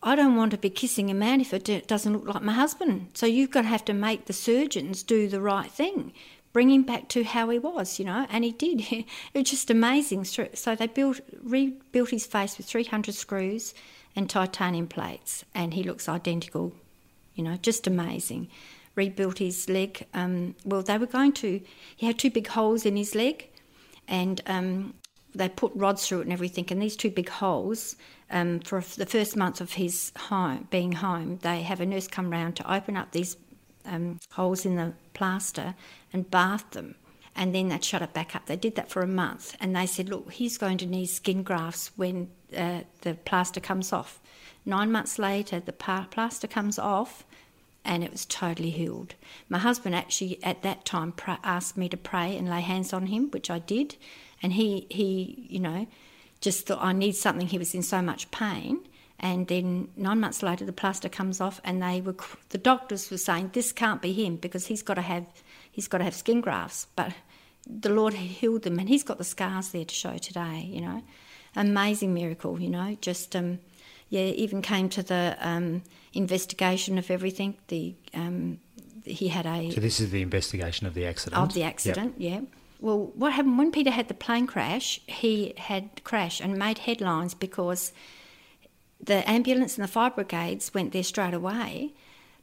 I 0.04 0.16
don't 0.16 0.36
want 0.36 0.52
to 0.52 0.58
be 0.58 0.70
kissing 0.70 1.10
a 1.10 1.16
man 1.16 1.42
if 1.42 1.54
it 1.54 1.64
do- 1.64 1.82
doesn't 1.82 2.14
look 2.14 2.28
like 2.34 2.44
my 2.44 2.54
husband. 2.54 3.08
So 3.14 3.26
you've 3.26 3.50
got 3.52 3.64
to 3.64 3.68
have 3.68 3.84
to 3.86 3.94
make 3.94 4.26
the 4.26 4.34
surgeons 4.34 5.02
do 5.04 5.28
the 5.28 5.42
right 5.42 5.72
thing, 5.72 6.14
bring 6.54 6.70
him 6.70 6.84
back 6.84 7.08
to 7.10 7.24
how 7.24 7.50
he 7.50 7.58
was, 7.60 7.98
you 8.00 8.06
know. 8.06 8.28
And 8.30 8.44
he 8.44 8.52
did. 8.52 8.82
it 8.92 9.06
was 9.34 9.50
just 9.50 9.70
amazing. 9.72 10.26
So 10.26 10.48
so 10.54 10.76
they 10.76 10.88
built 10.88 11.20
rebuilt 11.42 12.12
his 12.12 12.28
face 12.28 12.58
with 12.58 12.68
300 12.68 13.16
screws 13.16 13.74
and 14.16 14.30
titanium 14.30 14.88
plates, 14.88 15.44
and 15.56 15.74
he 15.74 15.84
looks 15.84 16.08
identical 16.08 16.74
you 17.34 17.44
know, 17.44 17.58
just 17.58 17.86
amazing. 17.86 18.48
Rebuilt 18.96 19.40
his 19.40 19.70
leg. 19.70 20.08
Um, 20.14 20.56
well, 20.64 20.82
they 20.82 20.98
were 20.98 21.06
going 21.06 21.34
to, 21.34 21.62
he 21.96 22.06
had 22.06 22.18
two 22.18 22.32
big 22.32 22.48
holes 22.48 22.86
in 22.86 22.96
his 22.96 23.14
leg, 23.16 23.50
and 24.08 24.42
um, 24.48 24.94
they 25.34 25.50
put 25.50 25.72
rods 25.76 26.08
through 26.08 26.20
it 26.20 26.24
and 26.24 26.34
everything. 26.34 26.66
And 26.70 26.82
these 26.82 26.96
two 26.96 27.12
big 27.12 27.30
holes, 27.30 27.96
um, 28.32 28.60
for 28.62 28.82
the 28.82 29.06
first 29.06 29.36
month 29.36 29.62
of 29.62 29.74
his 29.74 30.12
home, 30.18 30.68
being 30.72 30.94
home, 30.94 31.40
they 31.42 31.62
have 31.62 31.82
a 31.82 31.86
nurse 31.86 32.08
come 32.08 32.30
round 32.30 32.56
to 32.58 32.74
open 32.74 32.96
up 32.98 33.12
these 33.12 33.38
um, 33.86 34.20
holes 34.32 34.66
in 34.66 34.76
the 34.76 34.94
plaster 35.14 35.76
and 36.14 36.30
bath 36.32 36.72
them. 36.72 36.96
And 37.36 37.54
then 37.54 37.68
they'd 37.68 37.84
shut 37.84 38.02
it 38.02 38.14
back 38.14 38.34
up. 38.34 38.46
They 38.46 38.56
did 38.56 38.76
that 38.76 38.90
for 38.90 39.02
a 39.02 39.08
month, 39.08 39.58
and 39.60 39.76
they 39.76 39.86
said, 39.86 40.08
"Look, 40.08 40.32
he's 40.32 40.58
going 40.58 40.78
to 40.78 40.86
need 40.86 41.08
skin 41.08 41.44
grafts 41.44 41.92
when 41.98 42.30
uh, 42.56 42.82
the 43.02 43.16
plaster 43.16 43.60
comes 43.60 43.92
off." 43.92 44.22
Nine 44.66 44.90
months 44.90 45.20
later, 45.20 45.60
the 45.60 45.74
plaster 45.74 46.48
comes 46.48 46.80
off, 46.80 47.26
and 47.86 48.04
it 48.04 48.12
was 48.12 48.26
totally 48.26 48.72
healed. 48.72 49.16
My 49.48 49.60
husband 49.60 49.96
actually 49.96 50.44
at 50.44 50.64
that 50.64 50.86
time 50.86 51.14
asked 51.44 51.78
me 51.78 51.88
to 51.90 51.98
pray 51.98 52.36
and 52.36 52.50
lay 52.50 52.62
hands 52.62 52.92
on 52.94 53.08
him, 53.08 53.30
which 53.32 53.50
I 53.50 53.60
did, 53.60 53.96
and 54.42 54.54
he 54.54 54.88
he 54.90 55.48
you 55.50 55.60
know 55.60 55.88
just 56.42 56.66
thought 56.66 56.84
I 56.84 56.94
need 56.94 57.16
something. 57.16 57.48
He 57.48 57.58
was 57.58 57.74
in 57.74 57.84
so 57.84 58.02
much 58.02 58.32
pain, 58.32 58.80
and 59.20 59.48
then 59.48 59.90
nine 59.96 60.20
months 60.20 60.44
later 60.44 60.66
the 60.66 60.74
plaster 60.74 61.10
comes 61.10 61.40
off, 61.40 61.62
and 61.64 61.82
they 61.82 62.02
were 62.02 62.16
the 62.50 62.58
doctors 62.58 63.10
were 63.10 63.18
saying 63.18 63.52
this 63.54 63.72
can't 63.72 64.02
be 64.02 64.14
him 64.14 64.36
because 64.36 64.68
he's 64.68 64.82
got 64.82 64.96
to 64.96 65.02
have 65.02 65.28
he's 65.72 65.88
got 65.88 66.00
to 66.00 66.04
have 66.04 66.16
skin 66.16 66.42
grafts, 66.42 66.88
but 66.96 67.14
the 67.68 67.90
Lord 67.90 68.14
healed 68.14 68.64
them, 68.64 68.80
and 68.80 68.90
he's 68.90 69.04
got 69.04 69.18
the 69.18 69.24
scars 69.24 69.70
there 69.70 69.86
to 69.86 69.96
show 69.96 70.18
today. 70.18 70.68
You 70.70 70.82
know, 70.82 71.04
amazing 71.56 72.14
miracle. 72.14 72.60
You 72.60 72.70
know, 72.70 72.98
just 73.02 73.36
um, 73.36 73.60
yeah, 74.10 74.22
even 74.22 74.62
came 74.62 74.90
to 74.90 75.04
the 75.04 75.36
um, 75.40 75.84
investigation 76.14 76.98
of 76.98 77.10
everything. 77.12 77.56
The 77.68 77.96
um, 78.14 78.60
he 79.04 79.28
had 79.28 79.46
a 79.46 79.72
So 79.72 79.82
this 79.82 80.00
is 80.00 80.12
the 80.12 80.22
investigation 80.22 80.88
of 80.88 80.94
the 80.94 81.06
accident. 81.06 81.42
of 81.42 81.54
the 81.54 81.60
Yep. 81.62 81.70
accident, 81.70 82.16
yeah. 82.18 82.42
Well, 82.82 83.12
what 83.16 83.34
happened 83.34 83.58
when 83.58 83.72
Peter 83.72 83.92
had 83.92 84.08
the 84.08 84.14
plane 84.14 84.48
crash? 84.48 85.00
He 85.08 85.54
had 85.58 86.04
crashed 86.04 86.42
and 86.42 86.58
made 86.58 86.80
headlines 86.80 87.34
because 87.34 87.94
the 89.02 89.28
ambulance 89.30 89.78
and 89.78 89.84
the 89.84 89.88
fire 89.92 90.10
brigades 90.10 90.74
went 90.74 90.92
there 90.92 91.04
straight 91.04 91.34
away, 91.34 91.94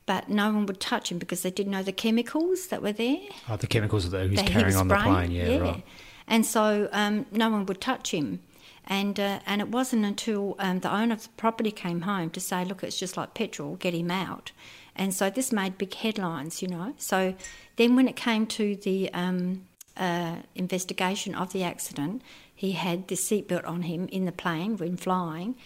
but 0.07 0.29
no 0.29 0.47
one 0.53 0.67
would 0.67 0.81
touch 0.81 1.11
him 1.11 1.19
because 1.19 1.43
they 1.43 1.51
didn't 1.51 1.73
know 1.73 1.83
the 1.83 1.93
chemicals 1.93 2.69
that 2.69 2.83
were 2.83 2.93
there. 2.93 3.19
Oh, 3.49 3.57
the 3.57 3.67
chemicals 3.67 4.09
that 4.11 4.23
he 4.23 4.29
was 4.31 4.37
that 4.37 4.47
he 4.47 4.53
carrying 4.53 4.67
was 4.67 4.77
on 4.77 4.89
the 4.89 4.99
spraying, 4.99 5.15
plane. 5.15 5.31
Yeah, 5.33 5.59
right. 5.59 5.85
And 6.27 6.47
so 6.47 6.89
um, 6.93 7.27
no 7.33 7.51
one 7.51 7.67
would 7.67 7.81
touch 7.81 8.13
him. 8.13 8.41
And, 8.87 9.19
uh, 9.21 9.41
and 9.47 9.61
it 9.61 9.69
wasn't 9.69 10.05
until 10.05 10.57
um, 10.59 10.81
the 10.81 10.93
owner 10.93 11.15
of 11.15 11.23
the 11.23 11.29
property 11.37 11.71
came 11.71 12.03
home 12.03 12.31
to 12.31 12.41
say, 12.41 12.65
look, 12.65 12.83
it's 12.83 12.99
just 12.99 13.17
like 13.17 13.35
petrol, 13.35 13.77
get 13.77 13.95
him 13.95 14.11
out. 14.11 14.53
And 14.97 15.15
so 15.15 15.31
this 15.31 15.53
made 15.53 15.79
big 15.79 15.95
headlines, 15.95 16.63
you 16.63 16.69
know. 16.69 16.95
So 16.99 17.35
then 17.77 17.97
when 17.97 18.09
it 18.09 18.17
came 18.17 18.47
to 18.49 18.77
the 18.77 19.13
um, 19.15 19.67
uh, 19.97 20.37
investigation 20.55 21.35
of 21.35 21.53
the 21.53 21.63
accident, 21.63 22.23
he 22.55 22.73
had 22.73 23.09
the 23.09 23.15
seatbelt 23.15 23.67
on 23.67 23.83
him 23.83 24.09
in 24.09 24.25
the 24.25 24.33
plane 24.33 24.77
when 24.77 24.97
flying. 24.97 25.57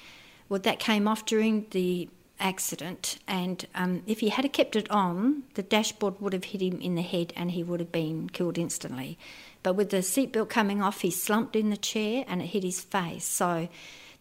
Well, 0.48 0.60
that 0.60 0.78
came 0.78 1.08
off 1.08 1.26
during 1.26 1.66
the 1.70 2.08
accident, 2.38 3.18
and 3.26 3.66
um, 3.74 4.02
if 4.06 4.20
he 4.20 4.28
had 4.28 4.50
kept 4.52 4.76
it 4.76 4.90
on, 4.90 5.42
the 5.54 5.62
dashboard 5.62 6.20
would 6.20 6.32
have 6.32 6.44
hit 6.44 6.60
him 6.60 6.80
in 6.80 6.94
the 6.94 7.02
head 7.02 7.32
and 7.34 7.50
he 7.50 7.62
would 7.62 7.80
have 7.80 7.92
been 7.92 8.28
killed 8.28 8.58
instantly. 8.58 9.18
But 9.66 9.74
with 9.74 9.90
the 9.90 9.96
seatbelt 9.96 10.48
coming 10.48 10.80
off, 10.80 11.00
he 11.00 11.10
slumped 11.10 11.56
in 11.56 11.70
the 11.70 11.76
chair 11.76 12.24
and 12.28 12.40
it 12.40 12.44
hit 12.46 12.62
his 12.62 12.80
face. 12.80 13.24
So 13.24 13.68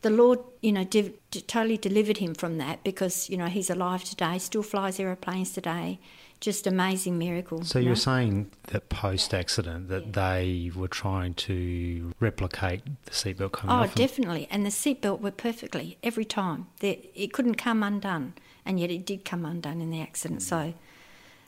the 0.02 0.10
Lord, 0.10 0.40
you 0.64 0.72
know, 0.72 0.84
div- 0.84 1.14
totally 1.46 1.78
delivered 1.78 2.18
him 2.18 2.34
from 2.34 2.58
that 2.58 2.84
because, 2.84 3.30
you 3.30 3.38
know, 3.38 3.46
he's 3.46 3.70
alive 3.70 4.04
today, 4.04 4.40
still 4.40 4.64
flies 4.64 5.00
aeroplanes 5.00 5.52
today. 5.52 6.00
Just 6.40 6.66
amazing 6.66 7.20
miracle. 7.20 7.64
So 7.64 7.78
you 7.78 7.86
you're 7.86 7.92
know? 7.92 8.00
saying 8.00 8.52
that 8.70 8.90
post 8.90 9.36
accident 9.36 9.88
that 9.90 10.14
they 10.14 10.72
were 10.76 10.88
trying 10.88 11.36
to 11.36 12.12
replicate 12.20 12.82
the 13.06 13.12
seatbelt 13.12 13.52
coming 13.52 13.76
Oh, 13.76 13.82
off? 13.82 13.90
and- 13.90 13.96
definitely. 13.98 14.48
And 14.50 14.66
the 14.66 14.72
seatbelt 14.72 15.20
worked 15.22 15.38
perfectly 15.38 16.00
every 16.02 16.26
time. 16.26 16.66
It 16.82 17.34
couldn't 17.34 17.56
come 17.56 17.84
undone, 17.84 18.34
and 18.66 18.80
yet 18.80 18.90
it 18.90 19.06
did 19.06 19.24
come 19.26 19.46
undone 19.46 19.80
in 19.80 19.92
the 19.92 20.02
accident. 20.02 20.40
Mm. 20.40 20.44
So 20.44 20.74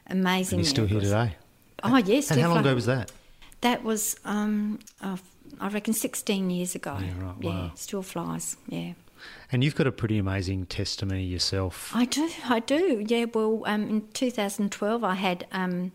amazing. 0.06 0.58
and 0.60 0.66
he's 0.66 0.70
still 0.70 0.86
here 0.86 1.00
today. 1.02 1.36
Oh, 1.82 1.98
yes. 1.98 2.30
And 2.30 2.40
how 2.40 2.50
long 2.50 2.60
ago 2.60 2.76
was 2.76 2.86
that? 2.86 3.12
That 3.62 3.84
was, 3.84 4.16
um, 4.26 4.80
uh, 5.02 5.18
I 5.60 5.70
reckon, 5.70 5.94
16 5.94 6.50
years 6.50 6.76
ago. 6.76 6.98
Yeah, 7.02 7.26
right, 7.26 7.36
Yeah, 7.40 7.50
wow. 7.50 7.72
still 7.76 8.02
flies. 8.04 8.58
Yeah. 8.68 8.94
And 9.52 9.64
you've 9.64 9.76
got 9.76 9.88
a 9.88 9.92
pretty 9.92 10.18
amazing 10.20 10.68
testimony 10.68 11.24
yourself. 11.24 11.92
I 11.96 12.06
do, 12.06 12.30
I 12.46 12.60
do. 12.60 13.04
Yeah, 13.08 13.26
well, 13.34 13.64
um, 13.66 13.90
in 13.90 14.08
2012, 14.14 15.04
I 15.04 15.16
had 15.16 15.48
um, 15.52 15.92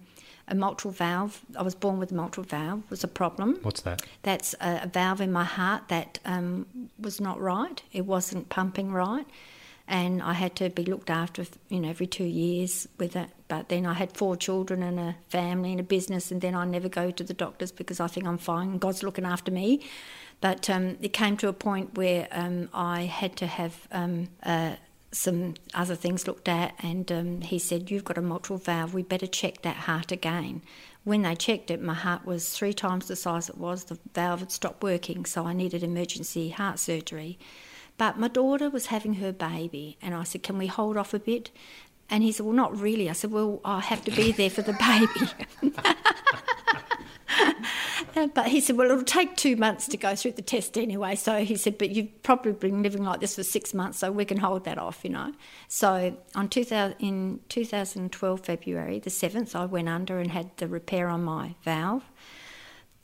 a 0.49 0.55
mitral 0.57 0.93
valve. 0.93 1.41
I 1.57 1.63
was 1.63 1.75
born 1.77 1.99
with 1.99 2.11
a 2.11 2.15
mitral 2.15 2.45
valve. 2.45 2.83
was 2.91 3.05
a 3.05 3.09
problem. 3.09 3.59
What's 3.63 3.83
that? 3.83 4.03
That's 4.23 4.55
a, 4.61 4.81
a 4.85 4.89
valve 4.89 5.21
in 5.21 5.31
my 5.31 5.45
heart 5.45 5.87
that 5.89 6.19
um, 6.25 6.67
was 6.99 7.21
not 7.21 7.41
right. 7.41 7.81
It 7.93 8.07
wasn't 8.07 8.49
pumping 8.49 8.91
right, 8.91 9.27
and 9.89 10.23
I 10.23 10.33
had 10.33 10.57
to 10.57 10.71
be 10.71 10.85
looked 10.85 11.11
after, 11.11 11.45
you 11.69 11.81
know, 11.81 11.89
every 11.89 12.07
two 12.07 12.25
years 12.25 12.89
with 12.99 13.17
it. 13.17 13.29
But 13.49 13.69
then 13.69 13.85
I 13.85 13.95
had 13.95 14.17
four 14.17 14.37
children 14.37 14.83
and 14.83 14.99
a 14.99 15.17
family 15.29 15.73
and 15.73 15.81
a 15.81 15.85
business, 15.85 16.31
and 16.31 16.41
then 16.41 16.55
I 16.55 16.65
never 16.65 16.89
go 16.89 17.11
to 17.11 17.25
the 17.25 17.35
doctors 17.35 17.73
because 17.73 18.01
I 18.01 18.07
think 18.07 18.27
I'm 18.27 18.39
fine. 18.39 18.79
God's 18.79 19.03
looking 19.03 19.25
after 19.25 19.51
me. 19.51 19.85
But 20.41 20.69
um, 20.71 20.97
it 21.01 21.13
came 21.13 21.37
to 21.39 21.49
a 21.49 21.53
point 21.53 21.97
where 21.97 22.29
um, 22.33 22.69
I 22.75 23.03
had 23.03 23.37
to 23.37 23.47
have 23.47 23.87
um, 23.93 24.29
uh, 24.43 24.77
some 25.13 25.55
other 25.75 25.95
things 25.95 26.27
looked 26.27 26.49
at, 26.49 26.75
and 26.81 27.13
um, 27.13 27.41
he 27.43 27.59
said, 27.59 27.91
You've 27.91 28.05
got 28.05 28.19
a 28.19 28.23
mitral 28.23 28.59
valve, 28.59 28.95
we 28.95 29.03
better 29.03 29.27
check 29.27 29.63
that 29.63 29.77
heart 29.77 30.11
again. 30.11 30.63
When 31.05 31.23
they 31.23 31.35
checked 31.35 31.71
it, 31.71 31.83
my 31.83 31.95
heart 31.95 32.25
was 32.25 32.51
three 32.51 32.73
times 32.73 33.07
the 33.07 33.17
size 33.17 33.49
it 33.49 33.59
was, 33.59 33.85
the 33.85 33.99
valve 34.15 34.41
had 34.41 34.53
stopped 34.53 34.83
working, 34.83 35.25
so 35.27 35.47
I 35.47 35.53
needed 35.53 35.83
emergency 35.83 36.51
heart 36.51 36.79
surgery. 36.79 37.39
But 37.99 38.19
my 38.19 38.29
daughter 38.29 38.71
was 38.71 38.87
having 38.87 39.15
her 39.15 39.33
baby, 39.33 39.97
and 40.03 40.15
I 40.15 40.25
said, 40.25 40.43
Can 40.43 40.59
we 40.59 40.67
hold 40.67 40.97
off 40.97 41.15
a 41.15 41.19
bit? 41.19 41.51
And 42.11 42.23
he 42.23 42.33
said, 42.33 42.47
Well, 42.47 42.55
not 42.55 42.79
really. 42.79 43.09
I 43.09 43.13
said, 43.13 43.31
Well, 43.31 43.61
I 43.65 43.81
have 43.81 44.05
to 44.05 44.11
be 44.11 44.33
there 44.33 44.51
for 44.51 44.63
the 44.63 44.75
baby. 44.75 45.73
But 48.15 48.49
he 48.49 48.61
said, 48.61 48.77
well, 48.77 48.91
it'll 48.91 49.05
take 49.05 49.37
two 49.37 49.57
months 49.57 49.89
to 49.89 49.97
go 49.97 50.15
through 50.15 50.33
the 50.33 50.43
test 50.43 50.77
anyway. 50.77 51.15
So 51.15 51.45
he 51.45 51.57
said, 51.57 51.79
but 51.79 51.91
you've 51.91 52.23
probably 52.23 52.53
been 52.53 52.83
living 52.83 53.05
like 53.05 53.21
this 53.21 53.37
for 53.37 53.43
six 53.43 53.73
months, 53.73 53.99
so 53.99 54.13
we 54.13 54.25
can 54.25 54.39
hold 54.39 54.65
that 54.65 54.79
off, 54.79 55.01
you 55.03 55.11
know. 55.11 55.33
So 55.69 56.17
on 56.35 56.49
2000, 56.49 56.97
in 56.99 57.41
2012, 57.49 58.41
February 58.41 58.99
the 58.99 59.11
7th, 59.11 59.55
I 59.55 59.65
went 59.65 59.89
under 59.89 60.19
and 60.19 60.31
had 60.31 60.57
the 60.59 60.69
repair 60.69 61.09
on 61.09 61.25
my 61.25 61.55
valve. 61.65 62.05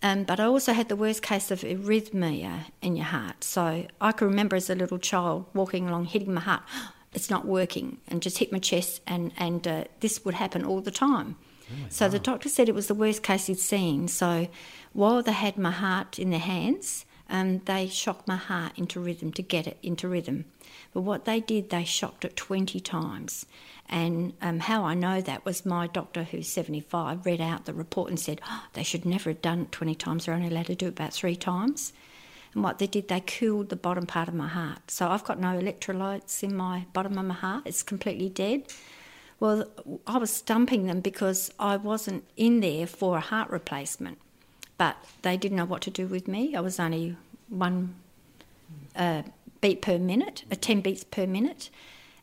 Um, 0.02 0.24
but 0.24 0.38
I 0.38 0.44
also 0.44 0.72
had 0.72 0.88
the 0.88 0.96
worst 0.96 1.22
case 1.22 1.50
of 1.50 1.62
arrhythmia 1.62 2.66
in 2.80 2.94
your 2.96 3.06
heart. 3.06 3.42
So 3.42 3.86
I 4.00 4.12
can 4.12 4.28
remember 4.28 4.56
as 4.56 4.70
a 4.70 4.74
little 4.74 4.98
child 4.98 5.46
walking 5.54 5.88
along, 5.88 6.06
hitting 6.06 6.32
my 6.32 6.40
heart, 6.40 6.62
it's 7.12 7.30
not 7.30 7.46
working, 7.46 7.98
and 8.06 8.22
just 8.22 8.38
hit 8.38 8.52
my 8.52 8.58
chest, 8.58 9.00
and, 9.06 9.32
and 9.36 9.66
uh, 9.66 9.84
this 10.00 10.24
would 10.24 10.34
happen 10.34 10.64
all 10.64 10.80
the 10.80 10.90
time. 10.90 11.36
so 11.88 12.08
the 12.08 12.18
doctor 12.18 12.48
said 12.48 12.68
it 12.68 12.74
was 12.74 12.86
the 12.86 12.94
worst 12.94 13.22
case 13.22 13.46
he'd 13.46 13.58
seen. 13.58 14.08
So 14.08 14.48
while 14.92 15.22
they 15.22 15.32
had 15.32 15.58
my 15.58 15.70
heart 15.70 16.18
in 16.18 16.30
their 16.30 16.38
hands, 16.38 17.04
um, 17.28 17.58
they 17.66 17.88
shocked 17.88 18.26
my 18.26 18.36
heart 18.36 18.72
into 18.76 19.00
rhythm 19.00 19.32
to 19.32 19.42
get 19.42 19.66
it 19.66 19.78
into 19.82 20.08
rhythm. 20.08 20.46
But 20.92 21.02
what 21.02 21.24
they 21.24 21.40
did, 21.40 21.70
they 21.70 21.84
shocked 21.84 22.24
it 22.24 22.36
20 22.36 22.80
times. 22.80 23.46
And 23.88 24.34
um, 24.42 24.60
how 24.60 24.84
I 24.84 24.94
know 24.94 25.20
that 25.20 25.44
was 25.44 25.66
my 25.66 25.86
doctor, 25.86 26.24
who's 26.24 26.48
75, 26.48 27.24
read 27.24 27.40
out 27.40 27.64
the 27.64 27.74
report 27.74 28.10
and 28.10 28.20
said, 28.20 28.40
oh, 28.48 28.64
they 28.74 28.82
should 28.82 29.04
never 29.04 29.30
have 29.30 29.42
done 29.42 29.62
it 29.62 29.72
20 29.72 29.94
times. 29.94 30.26
They're 30.26 30.34
only 30.34 30.48
allowed 30.48 30.66
to 30.66 30.74
do 30.74 30.86
it 30.86 30.90
about 30.90 31.12
three 31.12 31.36
times. 31.36 31.92
And 32.54 32.64
what 32.64 32.78
they 32.78 32.86
did, 32.86 33.08
they 33.08 33.20
cooled 33.20 33.68
the 33.68 33.76
bottom 33.76 34.06
part 34.06 34.28
of 34.28 34.34
my 34.34 34.48
heart. 34.48 34.90
So 34.90 35.08
I've 35.08 35.24
got 35.24 35.38
no 35.38 35.48
electrolytes 35.48 36.42
in 36.42 36.56
my 36.56 36.86
bottom 36.92 37.18
of 37.18 37.24
my 37.24 37.34
heart. 37.34 37.64
It's 37.66 37.82
completely 37.82 38.28
dead. 38.28 38.64
Well, 39.40 39.66
I 40.06 40.18
was 40.18 40.32
stumping 40.32 40.86
them 40.86 41.00
because 41.00 41.52
I 41.58 41.76
wasn't 41.76 42.24
in 42.36 42.60
there 42.60 42.86
for 42.86 43.16
a 43.16 43.20
heart 43.20 43.50
replacement, 43.50 44.18
but 44.78 44.96
they 45.22 45.36
didn't 45.36 45.58
know 45.58 45.64
what 45.64 45.82
to 45.82 45.90
do 45.90 46.06
with 46.06 46.26
me. 46.26 46.54
I 46.54 46.60
was 46.60 46.80
only 46.80 47.16
one 47.48 47.96
uh, 48.96 49.22
beat 49.60 49.82
per 49.82 49.98
minute, 49.98 50.44
uh, 50.50 50.56
10 50.58 50.80
beats 50.80 51.04
per 51.04 51.26
minute, 51.26 51.68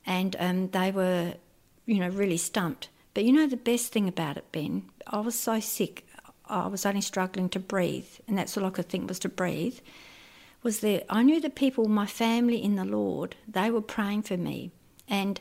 and 0.05 0.35
um, 0.39 0.69
they 0.69 0.91
were, 0.91 1.35
you 1.85 1.99
know, 1.99 2.09
really 2.09 2.37
stumped. 2.37 2.89
But 3.13 3.25
you 3.25 3.31
know, 3.31 3.47
the 3.47 3.57
best 3.57 3.91
thing 3.91 4.07
about 4.07 4.37
it, 4.37 4.51
Ben, 4.51 4.89
I 5.07 5.19
was 5.19 5.35
so 5.35 5.59
sick, 5.59 6.05
I 6.47 6.67
was 6.67 6.85
only 6.85 7.01
struggling 7.01 7.49
to 7.49 7.59
breathe, 7.59 8.07
and 8.27 8.37
that's 8.37 8.57
all 8.57 8.65
I 8.65 8.69
could 8.69 8.89
think 8.89 9.07
was 9.07 9.19
to 9.19 9.29
breathe. 9.29 9.79
Was 10.63 10.79
that 10.79 11.05
I 11.09 11.23
knew 11.23 11.39
the 11.39 11.49
people, 11.49 11.87
my 11.87 12.07
family 12.07 12.61
in 12.61 12.75
the 12.75 12.85
Lord, 12.85 13.35
they 13.47 13.69
were 13.69 13.81
praying 13.81 14.23
for 14.23 14.37
me, 14.37 14.71
and 15.07 15.39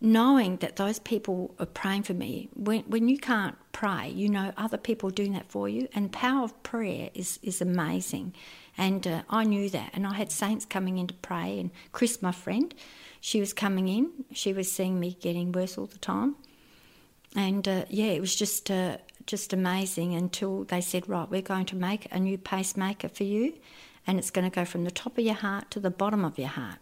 knowing 0.00 0.56
that 0.56 0.76
those 0.76 0.98
people 0.98 1.54
are 1.58 1.66
praying 1.66 2.02
for 2.04 2.14
me, 2.14 2.48
when, 2.54 2.80
when 2.82 3.08
you 3.08 3.18
can't 3.18 3.56
pray, 3.72 4.08
you 4.08 4.28
know 4.28 4.52
other 4.56 4.78
people 4.78 5.08
are 5.08 5.12
doing 5.12 5.32
that 5.34 5.50
for 5.50 5.68
you, 5.68 5.88
and 5.94 6.06
the 6.06 6.16
power 6.16 6.44
of 6.44 6.62
prayer 6.62 7.10
is, 7.14 7.38
is 7.42 7.60
amazing. 7.60 8.34
And 8.78 9.06
uh, 9.06 9.22
I 9.28 9.44
knew 9.44 9.68
that, 9.70 9.90
and 9.92 10.06
I 10.06 10.14
had 10.14 10.32
saints 10.32 10.64
coming 10.64 10.96
in 10.98 11.06
to 11.08 11.14
pray, 11.14 11.58
and 11.60 11.70
Chris, 11.92 12.22
my 12.22 12.32
friend, 12.32 12.74
she 13.20 13.40
was 13.40 13.52
coming 13.52 13.88
in, 13.88 14.10
she 14.32 14.52
was 14.52 14.72
seeing 14.72 14.98
me 14.98 15.18
getting 15.20 15.52
worse 15.52 15.76
all 15.76 15.86
the 15.86 15.98
time. 15.98 16.36
And 17.36 17.68
uh, 17.68 17.84
yeah, 17.90 18.06
it 18.06 18.20
was 18.20 18.34
just 18.34 18.70
uh, 18.70 18.96
just 19.26 19.52
amazing 19.52 20.14
until 20.14 20.64
they 20.64 20.80
said, 20.80 21.08
right, 21.08 21.30
we're 21.30 21.42
going 21.42 21.66
to 21.66 21.76
make 21.76 22.08
a 22.10 22.18
new 22.18 22.38
pacemaker 22.38 23.08
for 23.08 23.24
you, 23.24 23.54
and 24.06 24.18
it's 24.18 24.30
going 24.30 24.50
to 24.50 24.54
go 24.54 24.64
from 24.64 24.84
the 24.84 24.90
top 24.90 25.18
of 25.18 25.24
your 25.24 25.34
heart 25.34 25.70
to 25.72 25.80
the 25.80 25.90
bottom 25.90 26.24
of 26.24 26.38
your 26.38 26.48
heart, 26.48 26.78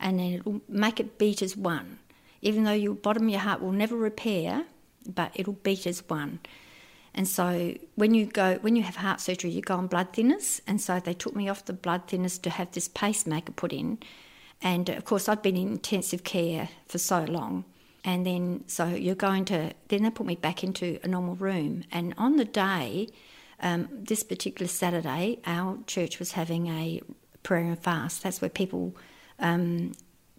and 0.00 0.18
then 0.18 0.32
it'll 0.32 0.62
make 0.66 0.98
it 0.98 1.18
beat 1.18 1.42
as 1.42 1.56
one. 1.56 1.98
Even 2.44 2.62
though 2.62 2.72
your 2.72 2.94
bottom 2.94 3.24
of 3.24 3.30
your 3.30 3.40
heart 3.40 3.60
will 3.60 3.72
never 3.72 3.96
repair, 3.96 4.64
but 5.06 5.32
it'll 5.34 5.54
beat 5.54 5.86
as 5.86 6.08
one. 6.08 6.38
And 7.14 7.26
so 7.26 7.74
when 7.94 8.14
you 8.14 8.26
go 8.26 8.58
when 8.60 8.76
you 8.76 8.82
have 8.82 8.96
heart 8.96 9.20
surgery, 9.20 9.50
you 9.50 9.62
go 9.62 9.76
on 9.76 9.86
blood 9.88 10.12
thinners, 10.12 10.60
and 10.66 10.80
so 10.80 11.00
they 11.00 11.14
took 11.14 11.34
me 11.34 11.48
off 11.48 11.64
the 11.64 11.72
blood 11.72 12.06
thinners 12.06 12.40
to 12.42 12.50
have 12.50 12.70
this 12.72 12.88
pacemaker 12.88 13.52
put 13.52 13.72
in. 13.72 13.98
And 14.62 14.88
of 14.88 15.04
course, 15.04 15.28
I've 15.28 15.42
been 15.42 15.56
in 15.56 15.68
intensive 15.68 16.24
care 16.24 16.68
for 16.86 16.98
so 16.98 17.24
long. 17.24 17.64
And 18.04 18.26
then, 18.26 18.64
so 18.66 18.86
you're 18.86 19.14
going 19.14 19.46
to, 19.46 19.72
then 19.88 20.02
they 20.02 20.10
put 20.10 20.26
me 20.26 20.36
back 20.36 20.62
into 20.62 20.98
a 21.02 21.08
normal 21.08 21.36
room. 21.36 21.84
And 21.90 22.14
on 22.18 22.36
the 22.36 22.44
day, 22.44 23.08
um, 23.60 23.88
this 23.90 24.22
particular 24.22 24.68
Saturday, 24.68 25.38
our 25.46 25.78
church 25.86 26.18
was 26.18 26.32
having 26.32 26.66
a 26.66 27.00
prayer 27.42 27.64
and 27.64 27.78
fast. 27.78 28.22
That's 28.22 28.42
where 28.42 28.50
people 28.50 28.94
um, 29.38 29.92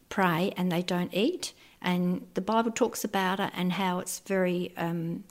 pray 0.10 0.54
and 0.56 0.72
they 0.72 0.84
don't 0.84 1.14
eat. 1.14 1.54
And 1.82 2.26
the 2.34 2.42
Bible 2.42 2.72
talks 2.72 3.04
about 3.04 3.40
it 3.40 3.52
and 3.56 3.74
how 3.74 4.00
it's 4.00 4.20
very, 4.20 4.74
um, 4.78 5.24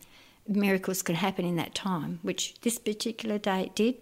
miracles 0.47 1.03
can 1.03 1.15
happen 1.17 1.45
in 1.45 1.57
that 1.57 1.75
time, 1.75 2.19
which 2.23 2.55
this 2.61 2.79
particular 2.79 3.39
day 3.39 3.63
it 3.63 3.75
did. 3.75 3.95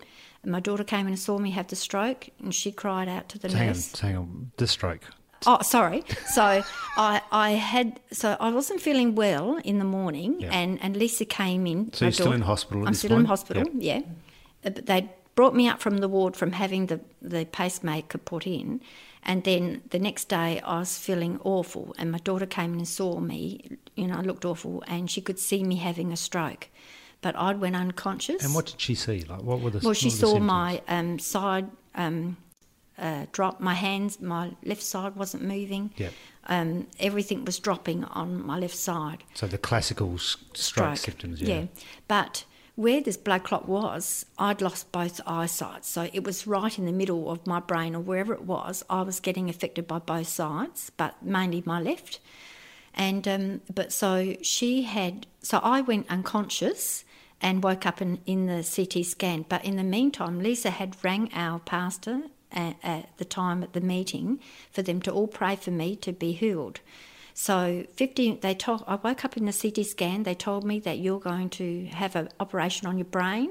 And 0.43 0.53
my 0.53 0.61
daughter 0.61 0.85
came 0.85 1.03
in 1.07 1.13
and 1.13 1.19
saw 1.19 1.39
me 1.39 1.51
have 1.53 1.69
the 1.69 1.77
stroke 1.77 2.29
and 2.41 2.55
she 2.55 2.73
cried 2.73 3.09
out 3.09 3.29
to 3.31 3.39
the 3.39 3.49
Hang 3.49 3.61
on, 3.61 3.67
nurse. 3.69 4.01
hang 4.01 4.17
on. 4.17 4.51
The 4.57 4.67
stroke. 4.67 5.03
Oh, 5.47 5.61
sorry. 5.63 6.05
So 6.27 6.63
I 6.97 7.21
I 7.33 7.51
had 7.53 7.99
so 8.13 8.37
I 8.39 8.51
wasn't 8.51 8.81
feeling 8.81 9.15
well 9.17 9.57
in 9.65 9.79
the 9.81 9.85
morning, 9.85 10.41
Yeah. 10.41 10.53
and 10.53 10.79
and 10.81 10.97
Lisa 10.97 11.25
came 11.25 11.67
in. 11.67 11.93
So 11.93 12.05
you're 12.05 12.13
still 12.13 12.33
in 12.33 12.43
hospital 12.43 12.83
at 12.83 12.89
I'm 12.89 12.95
still 12.95 13.17
in 13.19 13.25
hospital. 13.25 13.65
Yep. 13.65 13.73
Yeah. 13.75 14.01
but 14.63 14.87
they 14.87 15.11
brought 15.35 15.55
me 15.55 15.69
up 15.69 15.81
from 15.81 15.99
the 15.99 16.09
ward 16.09 16.37
from 16.37 16.53
having 16.53 16.87
the, 16.87 17.01
the 17.21 17.45
pacemaker 17.47 18.19
put 18.19 18.47
in. 18.47 18.81
And 19.25 19.45
then 19.45 19.83
the 19.91 20.01
next 20.01 20.29
day, 20.29 20.61
I 20.61 20.81
was 20.81 20.99
feeling 20.99 21.39
awful, 21.45 21.95
and 21.97 22.11
my 22.11 22.19
daughter 22.19 22.47
came 22.47 22.73
in 22.73 22.79
and 22.81 22.89
saw 22.89 23.21
me. 23.21 23.79
You 23.95 24.09
know, 24.09 24.17
I 24.17 24.23
looked 24.23 24.45
awful, 24.45 24.83
and 24.89 25.09
she 25.09 25.21
could 25.21 25.39
see 25.39 25.63
me 25.63 25.77
having 25.77 26.13
a 26.13 26.17
stroke. 26.17 26.69
But 27.21 27.37
I 27.37 27.55
went 27.55 27.77
unconscious. 27.77 28.45
And 28.45 28.53
what 28.53 28.67
did 28.67 28.81
she 28.81 28.97
see? 28.97 29.23
Like, 29.23 29.43
what 29.43 29.61
were 29.61 29.71
the? 29.71 29.79
Well, 29.79 29.95
she 29.95 30.09
what 30.09 30.15
were 30.15 30.21
the 30.21 30.27
saw 30.27 30.39
my 30.41 30.83
um, 30.89 31.21
side 31.21 31.71
um, 31.95 32.37
uh, 32.99 33.27
drop. 33.31 33.61
My 33.61 33.75
hands, 33.75 34.21
my 34.21 34.57
left 34.65 34.83
side 34.83 35.15
wasn't 35.15 35.45
moving. 35.45 35.93
Yep. 35.99 36.13
Um, 36.49 36.89
everything 36.99 37.45
was 37.45 37.61
dropping 37.61 38.03
on 38.03 38.45
my 38.45 38.59
left 38.59 38.75
side. 38.75 39.23
So 39.35 39.47
the 39.47 39.57
classical 39.59 40.15
s- 40.15 40.37
stroke, 40.55 40.97
symptoms. 40.97 41.41
Yeah. 41.41 41.67
But 42.09 42.45
where 42.75 43.01
this 43.01 43.17
blood 43.17 43.45
clot 43.45 43.69
was, 43.69 44.25
I'd 44.39 44.63
lost 44.63 44.93
both 44.93 45.21
eyesight. 45.27 45.85
So 45.85 46.09
it 46.13 46.25
was 46.25 46.47
right 46.47 46.79
in 46.79 46.87
the 46.87 46.93
middle 46.93 47.31
of 47.31 47.47
my 47.47 47.61
brain 47.61 47.95
or 47.95 48.01
wherever 48.01 48.33
it 48.33 48.45
was. 48.45 48.83
I 48.89 49.03
was 49.03 49.21
getting 49.21 49.51
affected 49.51 49.87
by 49.87 49.99
both 49.99 50.29
sides, 50.29 50.91
but 50.97 51.23
mainly 51.23 51.63
my 51.67 51.81
left. 51.81 52.19
And 52.95 53.27
um, 53.27 53.61
but 53.73 53.93
so 53.93 54.37
she 54.43 54.83
had. 54.83 55.27
So 55.43 55.59
I 55.59 55.81
went 55.81 56.11
unconscious 56.11 57.05
and 57.41 57.63
woke 57.63 57.85
up 57.85 58.01
in, 58.01 58.21
in 58.25 58.47
the 58.47 58.63
CT 58.63 59.05
scan. 59.05 59.45
But 59.49 59.65
in 59.65 59.77
the 59.77 59.83
meantime, 59.83 60.39
Lisa 60.39 60.71
had 60.71 60.97
rang 61.03 61.31
our 61.35 61.59
pastor 61.59 62.23
at, 62.53 62.77
at 62.83 63.17
the 63.19 63.25
time 63.25 63.63
at 63.63 63.73
the 63.73 63.81
meeting 63.81 64.41
for 64.71 64.83
them 64.83 65.03
to 65.03 65.11
all 65.11 65.27
pray 65.27 65.57
for 65.57 65.71
me 65.73 65.97
to 65.97 66.13
be 66.13 66.33
healed. 66.33 66.81
So 67.35 67.85
50, 67.97 68.37
they 68.43 68.55
told, 68.55 68.85
I 68.87 68.97
woke 68.97 69.25
up 69.25 69.37
in 69.37 69.47
the 69.47 69.53
CT 69.53 69.87
scan. 69.87 70.23
They 70.25 70.35
told 70.35 70.65
me 70.65 70.79
that 70.81 70.99
you're 70.99 71.21
going 71.21 71.49
to 71.51 71.87
have 71.87 72.15
an 72.17 72.29
operation 72.41 72.87
on 72.87 72.99
your 72.99 73.07
brain, 73.07 73.51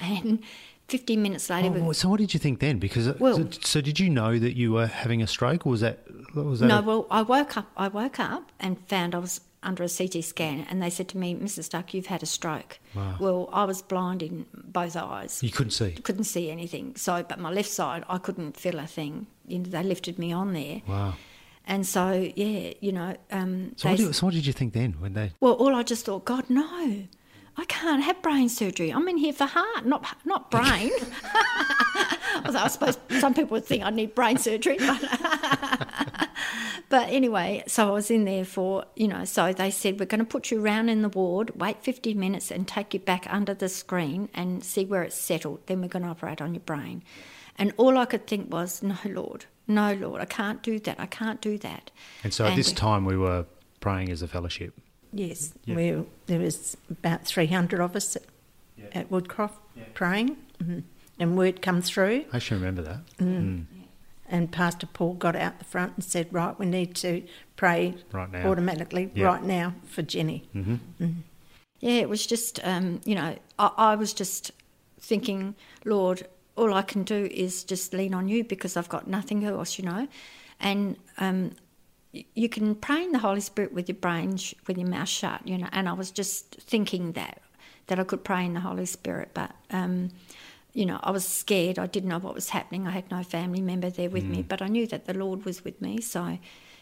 and 0.00 0.40
15 0.88 1.22
minutes 1.22 1.48
later, 1.50 1.68
Oh, 1.68 1.82
well, 1.82 1.94
so 1.94 2.08
what 2.08 2.18
did 2.20 2.34
you 2.34 2.40
think 2.40 2.60
then? 2.60 2.78
Because 2.78 3.08
uh, 3.08 3.14
Well- 3.18 3.36
so, 3.36 3.48
so 3.62 3.80
did 3.80 3.98
you 4.00 4.10
know 4.10 4.38
that 4.38 4.56
you 4.56 4.72
were 4.72 4.86
having 4.86 5.22
a 5.22 5.26
stroke, 5.26 5.66
or 5.66 5.70
was 5.70 5.80
that 5.80 6.00
was 6.34 6.60
that? 6.60 6.66
no, 6.66 6.78
a- 6.78 6.82
well, 6.82 7.06
I 7.10 7.22
woke 7.22 7.56
up. 7.56 7.70
I 7.76 7.88
woke 7.88 8.18
up 8.18 8.50
and 8.58 8.78
found 8.88 9.14
I 9.14 9.18
was 9.18 9.40
under 9.62 9.82
a 9.82 9.88
CT 9.88 10.22
scan, 10.22 10.66
and 10.68 10.82
they 10.82 10.90
said 10.90 11.08
to 11.08 11.16
me, 11.18 11.34
"Mrs. 11.34 11.70
Duck, 11.70 11.94
you've 11.94 12.06
had 12.06 12.22
a 12.22 12.26
stroke." 12.26 12.78
Wow. 12.94 13.16
Well, 13.20 13.48
I 13.52 13.64
was 13.64 13.80
blind 13.82 14.22
in 14.22 14.44
both 14.52 14.96
eyes. 14.96 15.42
you 15.42 15.50
couldn't 15.50 15.70
see. 15.70 15.92
couldn't 15.92 16.24
see 16.24 16.50
anything. 16.50 16.96
So, 16.96 17.22
but 17.22 17.38
my 17.38 17.50
left 17.50 17.70
side, 17.70 18.04
I 18.08 18.18
couldn't 18.18 18.56
feel 18.58 18.78
a 18.78 18.86
thing. 18.86 19.26
You 19.46 19.60
know, 19.60 19.64
they 19.70 19.82
lifted 19.82 20.18
me 20.18 20.32
on 20.32 20.52
there, 20.54 20.82
Wow. 20.88 21.14
And 21.66 21.86
so 21.86 22.30
yeah, 22.36 22.72
you 22.80 22.92
know. 22.92 23.16
Um, 23.30 23.72
So 23.76 23.88
what, 23.90 23.98
did, 23.98 24.14
so 24.14 24.26
what 24.26 24.34
did 24.34 24.46
you 24.46 24.52
think 24.52 24.72
then 24.72 24.92
when 24.98 25.14
they? 25.14 25.32
well, 25.40 25.54
all 25.54 25.74
I 25.74 25.82
just 25.82 26.04
thought, 26.06 26.24
God, 26.24 26.44
no, 26.48 27.04
I 27.56 27.64
can't 27.66 28.02
have 28.02 28.20
brain 28.22 28.48
surgery. 28.48 28.90
I'm 28.90 29.08
in 29.08 29.16
here 29.16 29.32
for 29.32 29.46
heart, 29.46 29.86
not 29.86 30.04
not 30.24 30.50
brain. 30.50 30.90
Although 32.44 32.58
I 32.58 32.68
suppose 32.68 32.98
some 33.20 33.32
people 33.34 33.50
would 33.54 33.64
think 33.64 33.84
I 33.84 33.90
need 33.90 34.14
brain 34.14 34.38
surgery, 34.38 34.76
but. 34.78 35.00
But 36.90 37.08
anyway, 37.08 37.64
so 37.66 37.88
I 37.88 37.90
was 37.90 38.10
in 38.10 38.24
there 38.24 38.44
for, 38.44 38.84
you 38.94 39.08
know, 39.08 39.24
so 39.24 39.52
they 39.52 39.70
said, 39.72 39.98
we're 39.98 40.06
going 40.06 40.20
to 40.20 40.24
put 40.24 40.50
you 40.52 40.62
around 40.62 40.90
in 40.90 41.02
the 41.02 41.08
ward, 41.08 41.50
wait 41.58 41.82
50 41.82 42.14
minutes 42.14 42.52
and 42.52 42.68
take 42.68 42.94
you 42.94 43.00
back 43.00 43.26
under 43.30 43.52
the 43.52 43.68
screen 43.68 44.28
and 44.32 44.62
see 44.62 44.84
where 44.84 45.02
it's 45.02 45.16
settled. 45.16 45.60
Then 45.66 45.80
we're 45.80 45.88
going 45.88 46.04
to 46.04 46.10
operate 46.10 46.40
on 46.40 46.54
your 46.54 46.60
brain. 46.60 47.02
And 47.56 47.72
all 47.78 47.96
I 47.98 48.04
could 48.04 48.28
think 48.28 48.52
was, 48.52 48.80
no, 48.82 48.96
Lord, 49.06 49.46
no, 49.66 49.94
Lord, 49.94 50.20
I 50.20 50.26
can't 50.26 50.62
do 50.62 50.78
that. 50.80 50.98
I 51.00 51.06
can't 51.06 51.40
do 51.40 51.58
that. 51.58 51.90
And 52.22 52.32
so 52.34 52.44
at 52.44 52.50
And- 52.50 52.58
this 52.58 52.72
time 52.72 53.04
we 53.04 53.16
were 53.16 53.46
praying 53.80 54.10
as 54.10 54.22
a 54.22 54.28
fellowship. 54.28 54.74
Yes, 55.12 55.54
Yeah. 55.64 55.76
we, 55.76 56.04
there 56.26 56.40
was 56.40 56.76
about 56.90 57.24
300 57.24 57.80
of 57.80 57.94
us 57.94 58.16
at, 58.16 58.22
at 58.92 59.10
Woodcroft 59.10 59.52
praying, 59.94 60.36
hmm 60.62 60.80
and 61.16 61.36
word 61.38 61.62
come 61.62 61.80
through, 61.80 62.24
I 62.32 62.36
actually 62.38 62.58
remember 62.58 62.82
that. 62.82 62.98
Mm. 63.18 63.66
and 64.28 64.50
Pastor 64.50 64.88
Paul 64.88 65.14
got 65.14 65.36
out 65.36 65.60
the 65.60 65.64
front 65.64 65.92
and 65.94 66.02
said, 66.04 66.26
right, 66.32 66.58
we 66.58 66.66
need 66.66 66.96
to 66.96 67.22
pray 67.54 67.94
Right 68.10 68.32
now. 68.32 68.50
automatically 68.50 69.12
Yeah. 69.14 69.26
right 69.26 69.42
now 69.44 69.74
for 69.86 70.02
Jenny. 70.02 70.48
hmm 70.52 70.74
Yeah, 71.78 72.00
it 72.00 72.08
was 72.08 72.26
just, 72.26 72.58
um, 72.64 73.00
you 73.04 73.14
know, 73.14 73.36
I, 73.60 73.70
I 73.76 73.94
was 73.94 74.12
just 74.12 74.50
thinking, 74.98 75.54
Lord, 75.84 76.26
all 76.56 76.74
I 76.74 76.82
can 76.82 77.02
do 77.02 77.28
is 77.30 77.64
just 77.64 77.92
lean 77.92 78.14
on 78.14 78.28
you 78.28 78.44
because 78.44 78.76
I've 78.76 78.88
got 78.88 79.06
nothing 79.06 79.44
else, 79.44 79.78
you 79.78 79.84
know. 79.84 80.08
And 80.60 80.96
um, 81.18 81.52
you 82.12 82.48
can 82.48 82.74
pray 82.74 83.02
in 83.02 83.12
the 83.12 83.18
Holy 83.18 83.40
Spirit 83.40 83.72
with 83.72 83.88
your 83.88 83.96
brain, 83.96 84.36
sh- 84.36 84.54
with 84.66 84.78
your 84.78 84.88
mouth 84.88 85.08
shut, 85.08 85.46
you 85.46 85.58
know. 85.58 85.68
And 85.72 85.88
I 85.88 85.92
was 85.92 86.10
just 86.10 86.54
thinking 86.54 87.12
that, 87.12 87.40
that 87.88 87.98
I 87.98 88.04
could 88.04 88.24
pray 88.24 88.44
in 88.44 88.54
the 88.54 88.60
Holy 88.60 88.86
Spirit, 88.86 89.30
but. 89.34 89.52
Um, 89.70 90.10
you 90.76 90.84
know, 90.84 90.98
I 91.04 91.12
was 91.12 91.24
scared. 91.24 91.78
I 91.78 91.86
didn't 91.86 92.08
know 92.08 92.18
what 92.18 92.34
was 92.34 92.48
happening. 92.48 92.88
I 92.88 92.90
had 92.90 93.08
no 93.08 93.22
family 93.22 93.60
member 93.60 93.90
there 93.90 94.10
with 94.10 94.24
me, 94.24 94.42
but 94.42 94.60
I 94.60 94.66
knew 94.66 94.88
that 94.88 95.04
the 95.04 95.14
Lord 95.14 95.44
was 95.44 95.62
with 95.62 95.80
me. 95.80 96.00
So, 96.00 96.36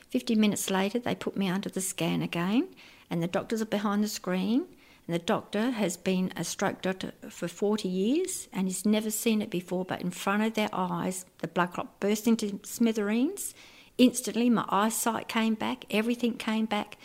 50 0.08 0.34
minutes 0.34 0.70
later, 0.70 0.98
they 0.98 1.14
put 1.14 1.36
me 1.36 1.48
under 1.48 1.68
the 1.68 1.82
scan 1.82 2.22
again, 2.22 2.68
and 3.10 3.22
the 3.22 3.26
doctors 3.26 3.60
are 3.60 3.66
behind 3.66 4.02
the 4.02 4.08
screen. 4.08 4.64
The 5.12 5.18
doctor 5.18 5.72
has 5.72 5.98
been 5.98 6.32
a 6.36 6.42
stroke 6.42 6.80
doctor 6.80 7.12
for 7.28 7.46
40 7.46 7.86
years 7.86 8.48
and 8.50 8.66
he's 8.66 8.86
never 8.86 9.10
seen 9.10 9.42
it 9.42 9.50
before, 9.50 9.84
but 9.84 10.00
in 10.00 10.10
front 10.10 10.42
of 10.42 10.54
their 10.54 10.70
eyes, 10.72 11.26
the 11.40 11.48
blood 11.48 11.74
clot 11.74 12.00
burst 12.00 12.26
into 12.26 12.58
smithereens. 12.62 13.54
Instantly, 13.98 14.48
my 14.48 14.64
eyesight 14.70 15.28
came 15.28 15.52
back, 15.52 15.84
everything 15.90 16.38
came 16.38 16.64
back. 16.64 16.96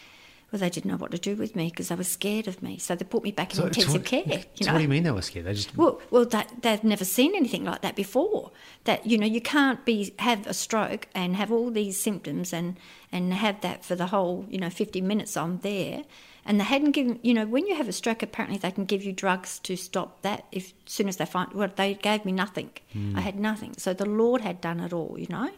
Well, 0.49 0.61
they 0.61 0.69
didn't 0.69 0.89
know 0.89 0.95
what 0.95 1.11
to 1.11 1.17
do 1.17 1.35
with 1.35 1.57
me 1.57 1.65
because 1.69 1.89
they 1.89 1.95
were 1.95 2.05
scared 2.05 2.47
of 2.47 2.63
me. 2.63 2.77
So 2.77 2.95
they 2.95 3.03
put 3.03 3.23
me 3.23 3.31
back 3.31 3.51
in 3.51 3.57
So, 3.57 3.65
intensive 3.65 3.93
what, 3.95 4.05
care. 4.05 4.23
You 4.25 4.63
so 4.63 4.65
know? 4.67 4.71
what 4.71 4.77
do 4.77 4.83
you 4.83 4.87
mean 4.87 5.03
they 5.03 5.11
were 5.11 5.21
scared? 5.21 5.45
They 5.45 5.53
just 5.55 5.75
Well, 5.75 5.99
well, 6.09 6.23
that 6.27 6.61
they've 6.61 6.85
never 6.85 7.03
seen 7.03 7.35
anything 7.35 7.65
like 7.65 7.81
that 7.81 7.97
before. 7.97 8.51
That 8.85 9.05
you 9.05 9.17
know, 9.17 9.27
you 9.27 9.41
can't 9.41 9.83
be 9.83 10.13
have 10.19 10.47
a 10.47 10.53
stroke 10.53 11.09
and 11.13 11.35
have 11.35 11.51
all 11.51 11.71
these 11.71 11.99
symptoms 11.99 12.53
and 12.53 12.77
and 13.11 13.33
have 13.33 13.59
that 13.59 13.83
for 13.83 13.95
the 13.95 14.07
whole 14.07 14.45
you 14.49 14.59
know 14.59 14.69
fifty 14.69 15.01
minutes 15.01 15.35
I'm 15.35 15.57
there. 15.57 16.05
And 16.47 16.59
they 16.59 16.63
hadn't 16.63 16.91
given 16.91 17.19
you 17.21 17.33
know 17.33 17.45
when 17.45 17.67
you 17.67 17.75
have 17.75 17.87
a 17.87 17.91
stroke, 17.91 18.23
apparently 18.23 18.57
they 18.57 18.71
can 18.71 18.85
give 18.85 19.03
you 19.03 19.13
drugs 19.13 19.59
to 19.59 19.75
stop 19.75 20.21
that. 20.23 20.45
If 20.51 20.73
as 20.87 20.93
soon 20.93 21.07
as 21.07 21.17
they 21.17 21.25
find 21.25 21.53
well, 21.53 21.69
they 21.75 21.93
gave 21.93 22.25
me 22.25 22.31
nothing. 22.31 22.71
I 22.95 22.97
hmm. 22.97 23.15
had 23.15 23.39
nothing. 23.39 23.73
So 23.77 23.93
the 23.93 24.05
Lord 24.05 24.41
had 24.41 24.61
done 24.61 24.79
it 24.79 24.93
all, 24.93 25.15
you 25.19 25.27
know. 25.29 25.51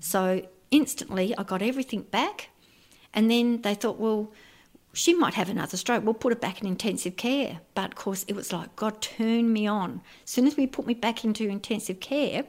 So 0.00 0.42
instantly 0.70 1.34
I 1.38 1.42
got 1.44 1.62
everything 1.62 2.02
back, 2.02 2.50
and 3.14 3.30
then 3.30 3.62
they 3.62 3.74
thought, 3.74 3.98
well 3.98 4.32
she 4.96 5.12
might 5.12 5.34
have 5.34 5.50
another 5.50 5.76
stroke. 5.76 6.04
We'll 6.04 6.14
put 6.14 6.32
her 6.32 6.38
back 6.38 6.62
in 6.62 6.66
intensive 6.66 7.16
care. 7.16 7.60
But 7.74 7.90
of 7.90 7.96
course, 7.96 8.24
it 8.28 8.34
was 8.34 8.50
like 8.50 8.74
God 8.76 9.02
turned 9.02 9.52
me 9.52 9.66
on. 9.66 10.00
As 10.24 10.30
soon 10.30 10.46
as 10.46 10.56
we 10.56 10.66
put 10.66 10.86
me 10.86 10.94
back 10.94 11.22
into 11.22 11.46
intensive 11.48 12.00
care, 12.00 12.44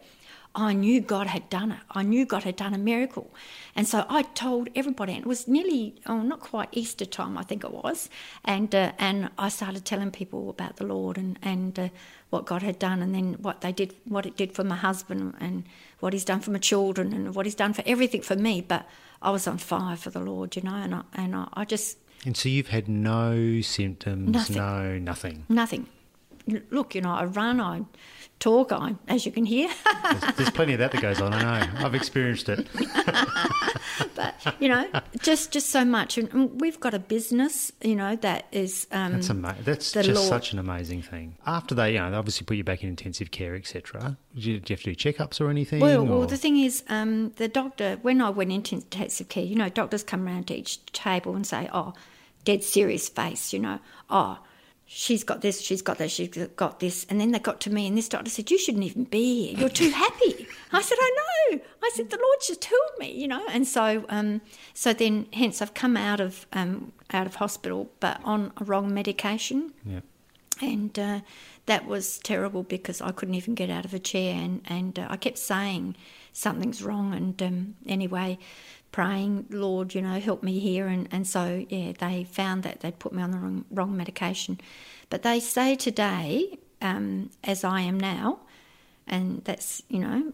I 0.57 0.73
knew 0.73 0.99
God 1.01 1.27
had 1.27 1.47
done 1.49 1.71
it. 1.71 1.79
I 1.91 2.01
knew 2.01 2.25
God 2.25 2.43
had 2.43 2.55
done 2.55 2.73
a 2.73 2.79
miracle. 2.79 3.31
And 3.75 3.87
so 3.87 4.07
I 4.09 4.23
told 4.23 4.69
everybody, 4.75 5.13
and 5.13 5.21
it 5.21 5.27
was 5.27 5.47
nearly, 5.47 5.93
oh, 6.07 6.21
not 6.21 6.39
quite 6.39 6.69
Easter 6.71 7.05
time, 7.05 7.37
I 7.37 7.43
think 7.43 7.63
it 7.63 7.71
was. 7.71 8.09
And, 8.43 8.73
uh, 8.73 8.91
and 8.97 9.29
I 9.37 9.49
started 9.49 9.85
telling 9.85 10.09
people 10.09 10.49
about 10.49 10.77
the 10.77 10.85
Lord 10.85 11.19
and, 11.19 11.37
and 11.43 11.77
uh, 11.77 11.89
what 12.31 12.47
God 12.47 12.63
had 12.63 12.79
done, 12.79 13.03
and 13.03 13.13
then 13.13 13.35
what 13.39 13.61
they 13.61 13.71
did, 13.71 13.93
what 14.05 14.25
it 14.25 14.35
did 14.35 14.51
for 14.53 14.63
my 14.63 14.75
husband, 14.75 15.35
and 15.39 15.63
what 15.99 16.11
He's 16.13 16.25
done 16.25 16.39
for 16.39 16.49
my 16.49 16.59
children, 16.59 17.13
and 17.13 17.35
what 17.35 17.45
He's 17.45 17.55
done 17.55 17.73
for 17.73 17.83
everything 17.85 18.21
for 18.23 18.35
me. 18.35 18.61
But 18.61 18.87
I 19.21 19.29
was 19.29 19.47
on 19.47 19.59
fire 19.59 19.95
for 19.95 20.09
the 20.09 20.19
Lord, 20.21 20.55
you 20.55 20.63
know, 20.63 20.73
and 20.75 20.95
I, 20.95 21.01
and 21.13 21.35
I, 21.35 21.47
I 21.53 21.65
just 21.65 21.99
and 22.25 22.35
so 22.35 22.49
you've 22.49 22.69
had 22.69 22.89
no 22.89 23.61
symptoms, 23.61 24.31
Nothing. 24.31 24.55
no 24.57 24.97
nothing. 24.97 25.45
Nothing. 25.49 25.87
Look, 26.71 26.95
you 26.95 27.01
know, 27.01 27.11
I 27.11 27.25
run, 27.25 27.61
I 27.61 27.83
talk, 28.39 28.71
I, 28.71 28.95
as 29.07 29.25
you 29.25 29.31
can 29.31 29.45
hear, 29.45 29.69
There's, 30.03 30.35
there's 30.35 30.49
plenty 30.51 30.73
of 30.73 30.79
that 30.79 30.91
that 30.91 31.01
goes 31.01 31.21
on. 31.21 31.33
I 31.33 31.65
know. 31.65 31.85
I've 31.85 31.95
experienced 31.95 32.49
it. 32.49 32.67
but 34.15 34.55
you 34.59 34.69
know, 34.69 34.87
just 35.21 35.51
just 35.51 35.69
so 35.69 35.83
much. 35.83 36.17
And 36.17 36.59
we've 36.61 36.79
got 36.79 36.93
a 36.93 36.99
business, 36.99 37.71
you 37.81 37.95
know, 37.95 38.15
that 38.17 38.45
is 38.51 38.87
um, 38.91 39.13
That's 39.13 39.29
ama- 39.29 39.55
That's 39.63 39.91
just 39.91 40.09
Lord- 40.09 40.27
such 40.27 40.53
an 40.53 40.59
amazing 40.59 41.01
thing. 41.01 41.37
After 41.45 41.75
they, 41.75 41.93
you 41.93 41.99
know, 41.99 42.11
they 42.11 42.17
obviously 42.17 42.45
put 42.45 42.57
you 42.57 42.63
back 42.63 42.83
in 42.83 42.89
intensive 42.89 43.31
care, 43.31 43.55
etc. 43.55 44.17
Do 44.35 44.41
you, 44.41 44.59
do 44.59 44.73
you 44.73 44.75
have 44.75 44.83
to 44.83 44.93
do 44.93 44.95
checkups 44.95 45.41
or 45.41 45.49
anything? 45.49 45.79
Well, 45.79 46.01
or- 46.01 46.19
well, 46.19 46.27
the 46.27 46.37
thing 46.37 46.57
is, 46.59 46.83
um, 46.89 47.31
the 47.37 47.47
doctor, 47.47 47.97
when 48.01 48.21
I 48.21 48.29
went 48.29 48.51
into 48.51 48.75
intensive 48.75 49.29
care, 49.29 49.43
you 49.43 49.55
know, 49.55 49.69
doctors 49.69 50.03
come 50.03 50.27
around 50.27 50.47
to 50.47 50.55
each 50.55 50.83
table 50.91 51.35
and 51.35 51.45
say, 51.45 51.69
oh, 51.73 51.93
dead 52.45 52.63
serious 52.63 53.09
face, 53.09 53.51
you 53.53 53.59
know, 53.59 53.79
oh, 54.09 54.39
she's 54.87 55.23
got 55.23 55.41
this, 55.41 55.61
she's 55.61 55.81
got 55.81 55.97
that, 55.99 56.09
she's 56.09 56.29
got 56.55 56.79
this. 56.79 57.05
And 57.09 57.19
then 57.19 57.31
they 57.31 57.39
got 57.39 57.59
to 57.61 57.69
me, 57.69 57.85
and 57.85 57.97
this 57.97 58.09
doctor 58.09 58.31
said, 58.31 58.49
you 58.49 58.57
shouldn't 58.57 58.85
even 58.85 59.03
be 59.03 59.47
here. 59.47 59.59
You're 59.59 59.69
too 59.69 59.91
happy. 59.91 60.47
I 60.71 60.81
said, 60.81 60.97
I 60.99 61.15
know. 61.51 61.59
I 61.83 61.91
said, 61.93 62.09
the 62.09 62.17
Lord 62.17 62.37
just 62.45 62.65
healed 62.65 62.97
me, 62.97 63.11
you 63.11 63.27
know. 63.27 63.45
And 63.49 63.67
so, 63.67 64.05
um, 64.09 64.41
so 64.73 64.93
then, 64.93 65.27
hence, 65.33 65.61
I've 65.61 65.73
come 65.73 65.95
out 65.97 66.19
of 66.19 66.47
um, 66.53 66.93
out 67.11 67.27
of 67.27 67.35
hospital, 67.35 67.91
but 67.99 68.19
on 68.23 68.51
a 68.57 68.63
wrong 68.63 68.93
medication 68.93 69.73
yeah. 69.85 69.99
and 70.61 70.97
uh, 70.97 71.19
that 71.65 71.85
was 71.85 72.17
terrible 72.19 72.63
because 72.63 73.01
I 73.01 73.11
couldn't 73.11 73.35
even 73.35 73.55
get 73.55 73.69
out 73.69 73.85
of 73.85 73.93
a 73.93 73.99
chair, 73.99 74.35
and 74.35 74.61
and 74.65 74.97
uh, 74.97 75.07
I 75.09 75.17
kept 75.17 75.37
saying 75.37 75.95
something's 76.33 76.83
wrong, 76.83 77.13
and 77.13 77.41
um, 77.43 77.75
anyway, 77.85 78.37
praying, 78.97 79.45
Lord, 79.51 79.93
you 79.95 80.01
know, 80.01 80.19
help 80.29 80.41
me 80.49 80.55
here, 80.69 80.87
and 80.87 81.07
and 81.11 81.23
so 81.35 81.43
yeah, 81.69 81.91
they 82.03 82.15
found 82.39 82.63
that 82.63 82.75
they'd 82.81 82.97
put 83.05 83.11
me 83.13 83.21
on 83.25 83.31
the 83.31 83.37
wrong 83.43 83.65
wrong 83.77 83.93
medication, 84.03 84.53
but 85.11 85.21
they 85.21 85.39
say 85.39 85.75
today 85.75 86.57
um, 86.81 87.29
as 87.43 87.63
I 87.63 87.81
am 87.91 87.97
now, 87.99 88.39
and 89.07 89.43
that's 89.45 89.83
you 89.89 89.99
know 89.99 90.33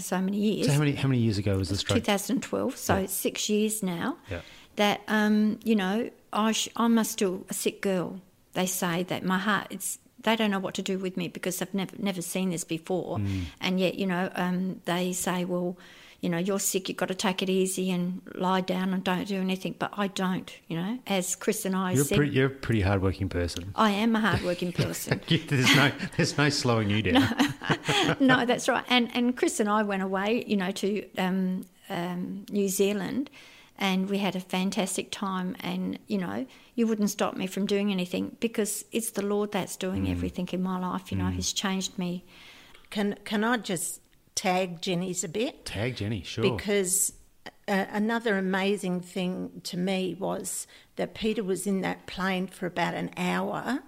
so 0.00 0.20
many 0.20 0.38
years. 0.38 0.66
So 0.66 0.72
how 0.72 0.78
many 0.78 0.92
how 1.02 1.08
many 1.08 1.20
years 1.20 1.38
ago 1.38 1.56
was 1.58 1.68
this 1.68 1.80
stroke? 1.80 1.98
2012, 1.98 2.76
so 2.76 2.96
Yeah. 2.98 3.06
six 3.06 3.48
years 3.48 3.82
now. 3.82 4.16
Yeah. 4.30 4.40
That 4.76 5.00
um, 5.08 5.58
you 5.64 5.76
know, 5.76 5.96
I 6.32 6.52
sh- 6.52 6.68
I'm 6.76 6.98
a 6.98 7.04
still 7.04 7.44
a 7.50 7.54
sick 7.54 7.80
girl. 7.82 8.20
They 8.54 8.66
say 8.66 9.02
that 9.04 9.22
my 9.24 9.38
heart 9.38 9.66
it's. 9.70 9.98
They 10.26 10.34
don't 10.34 10.50
know 10.50 10.58
what 10.66 10.74
to 10.74 10.82
do 10.82 10.98
with 10.98 11.16
me 11.16 11.28
because 11.28 11.62
I've 11.62 11.74
never 11.74 11.94
never 11.98 12.22
seen 12.22 12.50
this 12.50 12.64
before, 12.64 13.18
Mm. 13.18 13.42
and 13.60 13.78
yet 13.78 13.94
you 14.00 14.06
know 14.06 14.24
um, 14.44 14.80
they 14.84 15.12
say, 15.12 15.44
well, 15.44 15.76
you 16.20 16.28
know, 16.28 16.38
you're 16.38 16.58
sick. 16.58 16.88
You've 16.88 16.98
got 16.98 17.08
to 17.08 17.14
take 17.14 17.42
it 17.42 17.48
easy 17.48 17.90
and 17.92 18.22
lie 18.34 18.60
down 18.60 18.92
and 18.92 19.04
don't 19.04 19.26
do 19.28 19.36
anything. 19.40 19.76
But 19.78 19.92
I 19.96 20.08
don't. 20.08 20.52
You 20.66 20.76
know, 20.76 20.98
as 21.06 21.36
Chris 21.36 21.64
and 21.64 21.76
I 21.76 21.92
You're 21.92 22.02
a, 22.02 22.04
said, 22.04 22.16
pretty, 22.16 22.32
you're 22.32 22.46
a 22.48 22.50
pretty 22.50 22.80
hardworking 22.80 23.28
person. 23.28 23.70
I 23.76 23.90
am 23.90 24.16
a 24.16 24.20
hardworking 24.20 24.72
person. 24.72 25.20
there's 25.28 25.76
no 25.76 25.92
there's 26.16 26.36
no 26.36 26.48
slowing 26.48 26.90
you 26.90 27.02
down. 27.02 27.28
no, 28.20 28.44
that's 28.44 28.68
right. 28.68 28.84
And 28.88 29.10
and 29.14 29.36
Chris 29.36 29.60
and 29.60 29.68
I 29.68 29.82
went 29.84 30.02
away, 30.02 30.44
you 30.46 30.56
know, 30.56 30.72
to 30.72 31.04
um, 31.18 31.64
um, 31.88 32.44
New 32.50 32.68
Zealand, 32.68 33.30
and 33.78 34.10
we 34.10 34.18
had 34.18 34.34
a 34.34 34.40
fantastic 34.40 35.12
time. 35.12 35.54
And 35.60 35.98
you 36.08 36.18
know, 36.18 36.46
you 36.74 36.88
wouldn't 36.88 37.10
stop 37.10 37.36
me 37.36 37.46
from 37.46 37.64
doing 37.66 37.92
anything 37.92 38.36
because 38.40 38.84
it's 38.90 39.10
the 39.12 39.22
Lord 39.24 39.52
that's 39.52 39.76
doing 39.76 40.06
Mm. 40.06 40.10
everything 40.10 40.48
in 40.52 40.62
my 40.62 40.80
life. 40.80 41.12
You 41.12 41.18
know, 41.18 41.28
He's 41.28 41.52
changed 41.52 41.96
me. 41.96 42.24
Can 42.90 43.16
can 43.24 43.44
I 43.44 43.56
just 43.58 44.00
tag 44.38 44.80
Jenny's 44.80 45.24
a 45.24 45.28
bit? 45.28 45.64
Tag 45.64 45.96
Jenny, 45.96 46.22
sure. 46.22 46.56
Because 46.56 47.12
uh, 47.66 47.86
another 47.90 48.38
amazing 48.38 49.00
thing 49.00 49.60
to 49.64 49.76
me 49.76 50.14
was 50.16 50.68
that 50.94 51.12
Peter 51.12 51.42
was 51.42 51.66
in 51.66 51.80
that 51.80 52.06
plane 52.06 52.46
for 52.46 52.66
about 52.66 52.94
an 52.94 53.10
hour 53.16 53.80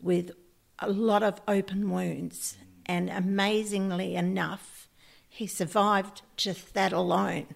with 0.00 0.30
a 0.78 0.88
lot 0.90 1.22
of 1.22 1.42
open 1.46 1.90
wounds, 1.90 2.56
and 2.86 3.10
amazingly 3.10 4.16
enough, 4.16 4.88
he 5.28 5.46
survived 5.46 6.22
just 6.38 6.72
that 6.72 6.94
alone, 6.94 7.46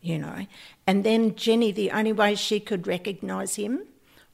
you 0.00 0.18
know. 0.18 0.46
And 0.88 1.04
then 1.04 1.36
Jenny, 1.36 1.70
the 1.70 1.92
only 1.92 2.12
way 2.12 2.34
she 2.34 2.58
could 2.58 2.88
recognise 2.88 3.54
him 3.54 3.84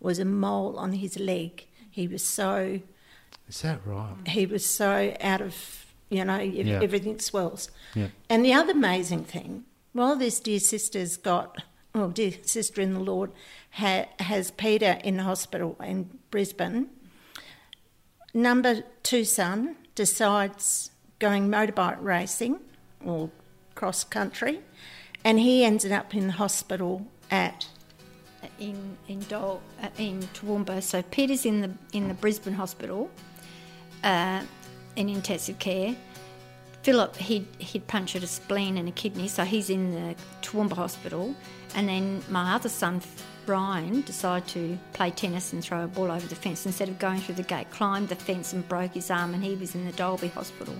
was 0.00 0.18
a 0.18 0.24
mole 0.24 0.78
on 0.78 0.94
his 0.94 1.18
leg. 1.18 1.66
He 1.90 2.08
was 2.08 2.24
so 2.24 2.80
Is 3.46 3.60
that 3.60 3.86
right? 3.86 4.16
he 4.26 4.46
was 4.46 4.64
so 4.64 5.14
out 5.20 5.42
of 5.42 5.84
you 6.10 6.24
know 6.24 6.36
ev- 6.38 6.66
Yeah. 6.66 6.80
everything 6.82 7.18
swells 7.18 7.70
Yeah. 7.94 8.08
and 8.30 8.44
the 8.44 8.52
other 8.54 8.72
amazing 8.72 9.24
thing 9.24 9.64
while 9.92 10.16
this 10.16 10.40
dear 10.40 10.60
sister's 10.60 11.16
got 11.16 11.56
well 11.94 12.08
dear 12.10 12.32
sister 12.42 12.80
in 12.80 12.94
the 12.94 13.00
lord 13.00 13.30
ha, 13.72 14.06
has 14.20 14.50
peter 14.52 14.98
in 15.04 15.18
hospital 15.18 15.76
in 15.82 16.10
brisbane 16.30 16.88
number 18.34 18.82
two 19.02 19.24
son 19.24 19.76
decides 19.94 20.90
going 21.18 21.48
motorbike 21.48 21.98
racing 22.00 22.60
or 23.04 23.30
cross 23.74 24.04
country 24.04 24.60
and 25.24 25.40
he 25.40 25.64
ended 25.64 25.92
up 25.92 26.14
in 26.14 26.26
the 26.28 26.32
hospital 26.34 27.06
at 27.30 27.66
in 28.60 28.96
in 29.08 29.18
Dol, 29.28 29.60
uh, 29.82 29.88
in 29.98 30.20
Toowoomba. 30.34 30.80
So 30.82 31.02
Peter's 31.02 31.44
in 31.44 31.60
the 31.60 31.70
in 31.92 32.06
the 32.08 32.14
Brisbane 32.14 32.54
hospital, 32.54 33.10
uh, 34.04 34.42
in 34.98 35.08
intensive 35.08 35.58
care. 35.58 35.94
Philip 36.82 37.16
he'd 37.16 37.46
he'd 37.58 37.86
punctured 37.86 38.22
a 38.22 38.26
spleen 38.26 38.76
and 38.76 38.88
a 38.88 38.92
kidney, 38.92 39.28
so 39.28 39.44
he's 39.44 39.70
in 39.70 39.92
the 39.92 40.14
Toowoomba 40.42 40.72
hospital. 40.72 41.34
And 41.74 41.88
then 41.88 42.22
my 42.28 42.54
other 42.54 42.68
son 42.68 43.00
Brian 43.46 44.02
decided 44.02 44.46
to 44.48 44.78
play 44.92 45.10
tennis 45.10 45.52
and 45.52 45.64
throw 45.64 45.84
a 45.84 45.86
ball 45.86 46.10
over 46.10 46.26
the 46.26 46.34
fence 46.34 46.66
instead 46.66 46.88
of 46.88 46.98
going 46.98 47.20
through 47.20 47.36
the 47.36 47.42
gate. 47.42 47.70
Climbed 47.70 48.08
the 48.08 48.16
fence 48.16 48.52
and 48.52 48.68
broke 48.68 48.92
his 48.92 49.10
arm, 49.10 49.32
and 49.34 49.42
he 49.42 49.54
was 49.54 49.74
in 49.74 49.86
the 49.86 49.92
Dalby 49.92 50.28
hospital. 50.28 50.74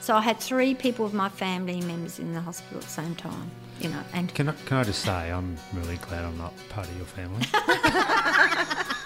So 0.00 0.14
I 0.14 0.20
had 0.20 0.38
three 0.38 0.74
people 0.74 1.04
of 1.04 1.12
my 1.12 1.28
family 1.28 1.80
members 1.80 2.18
in 2.18 2.32
the 2.32 2.40
hospital 2.40 2.78
at 2.78 2.84
the 2.84 2.90
same 2.90 3.14
time, 3.16 3.50
you 3.80 3.88
know, 3.88 4.00
and 4.12 4.32
Can 4.34 4.48
I, 4.48 4.54
can 4.66 4.76
I 4.76 4.84
just 4.84 5.02
say 5.02 5.32
I'm 5.32 5.56
really 5.72 5.96
glad 5.96 6.24
I'm 6.24 6.38
not 6.38 6.54
part 6.68 6.86
of 6.86 6.96
your 6.96 7.06
family. 7.06 7.44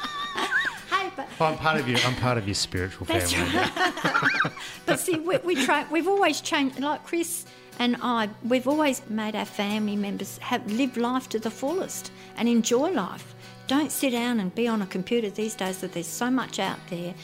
hey, 1.40 1.44
but 1.44 1.44
Well, 1.44 1.52
I'm 1.52 1.58
part 1.58 1.80
of 1.80 1.88
your 1.88 1.98
I'm 2.00 2.16
part 2.16 2.38
of 2.38 2.46
your 2.46 2.54
spiritual 2.54 3.06
That's 3.06 3.32
family. 3.32 4.52
But 4.86 4.98
see, 4.98 5.18
we, 5.18 5.36
we 5.38 5.64
try. 5.64 5.86
We've 5.90 6.08
always 6.08 6.40
changed. 6.40 6.80
Like 6.80 7.04
Chris 7.04 7.46
and 7.78 7.96
I, 8.02 8.28
we've 8.44 8.66
always 8.68 9.02
made 9.08 9.36
our 9.36 9.44
family 9.44 9.96
members 9.96 10.38
have 10.38 10.70
live 10.70 10.96
life 10.96 11.28
to 11.30 11.38
the 11.38 11.50
fullest 11.50 12.12
and 12.36 12.48
enjoy 12.48 12.90
life. 12.90 13.34
Don't 13.68 13.92
sit 13.92 14.10
down 14.10 14.40
and 14.40 14.54
be 14.54 14.66
on 14.66 14.82
a 14.82 14.86
computer 14.86 15.30
these 15.30 15.54
days. 15.54 15.78
That 15.78 15.92
there's 15.92 16.06
so 16.06 16.30
much 16.30 16.58
out 16.58 16.78
there, 16.88 17.14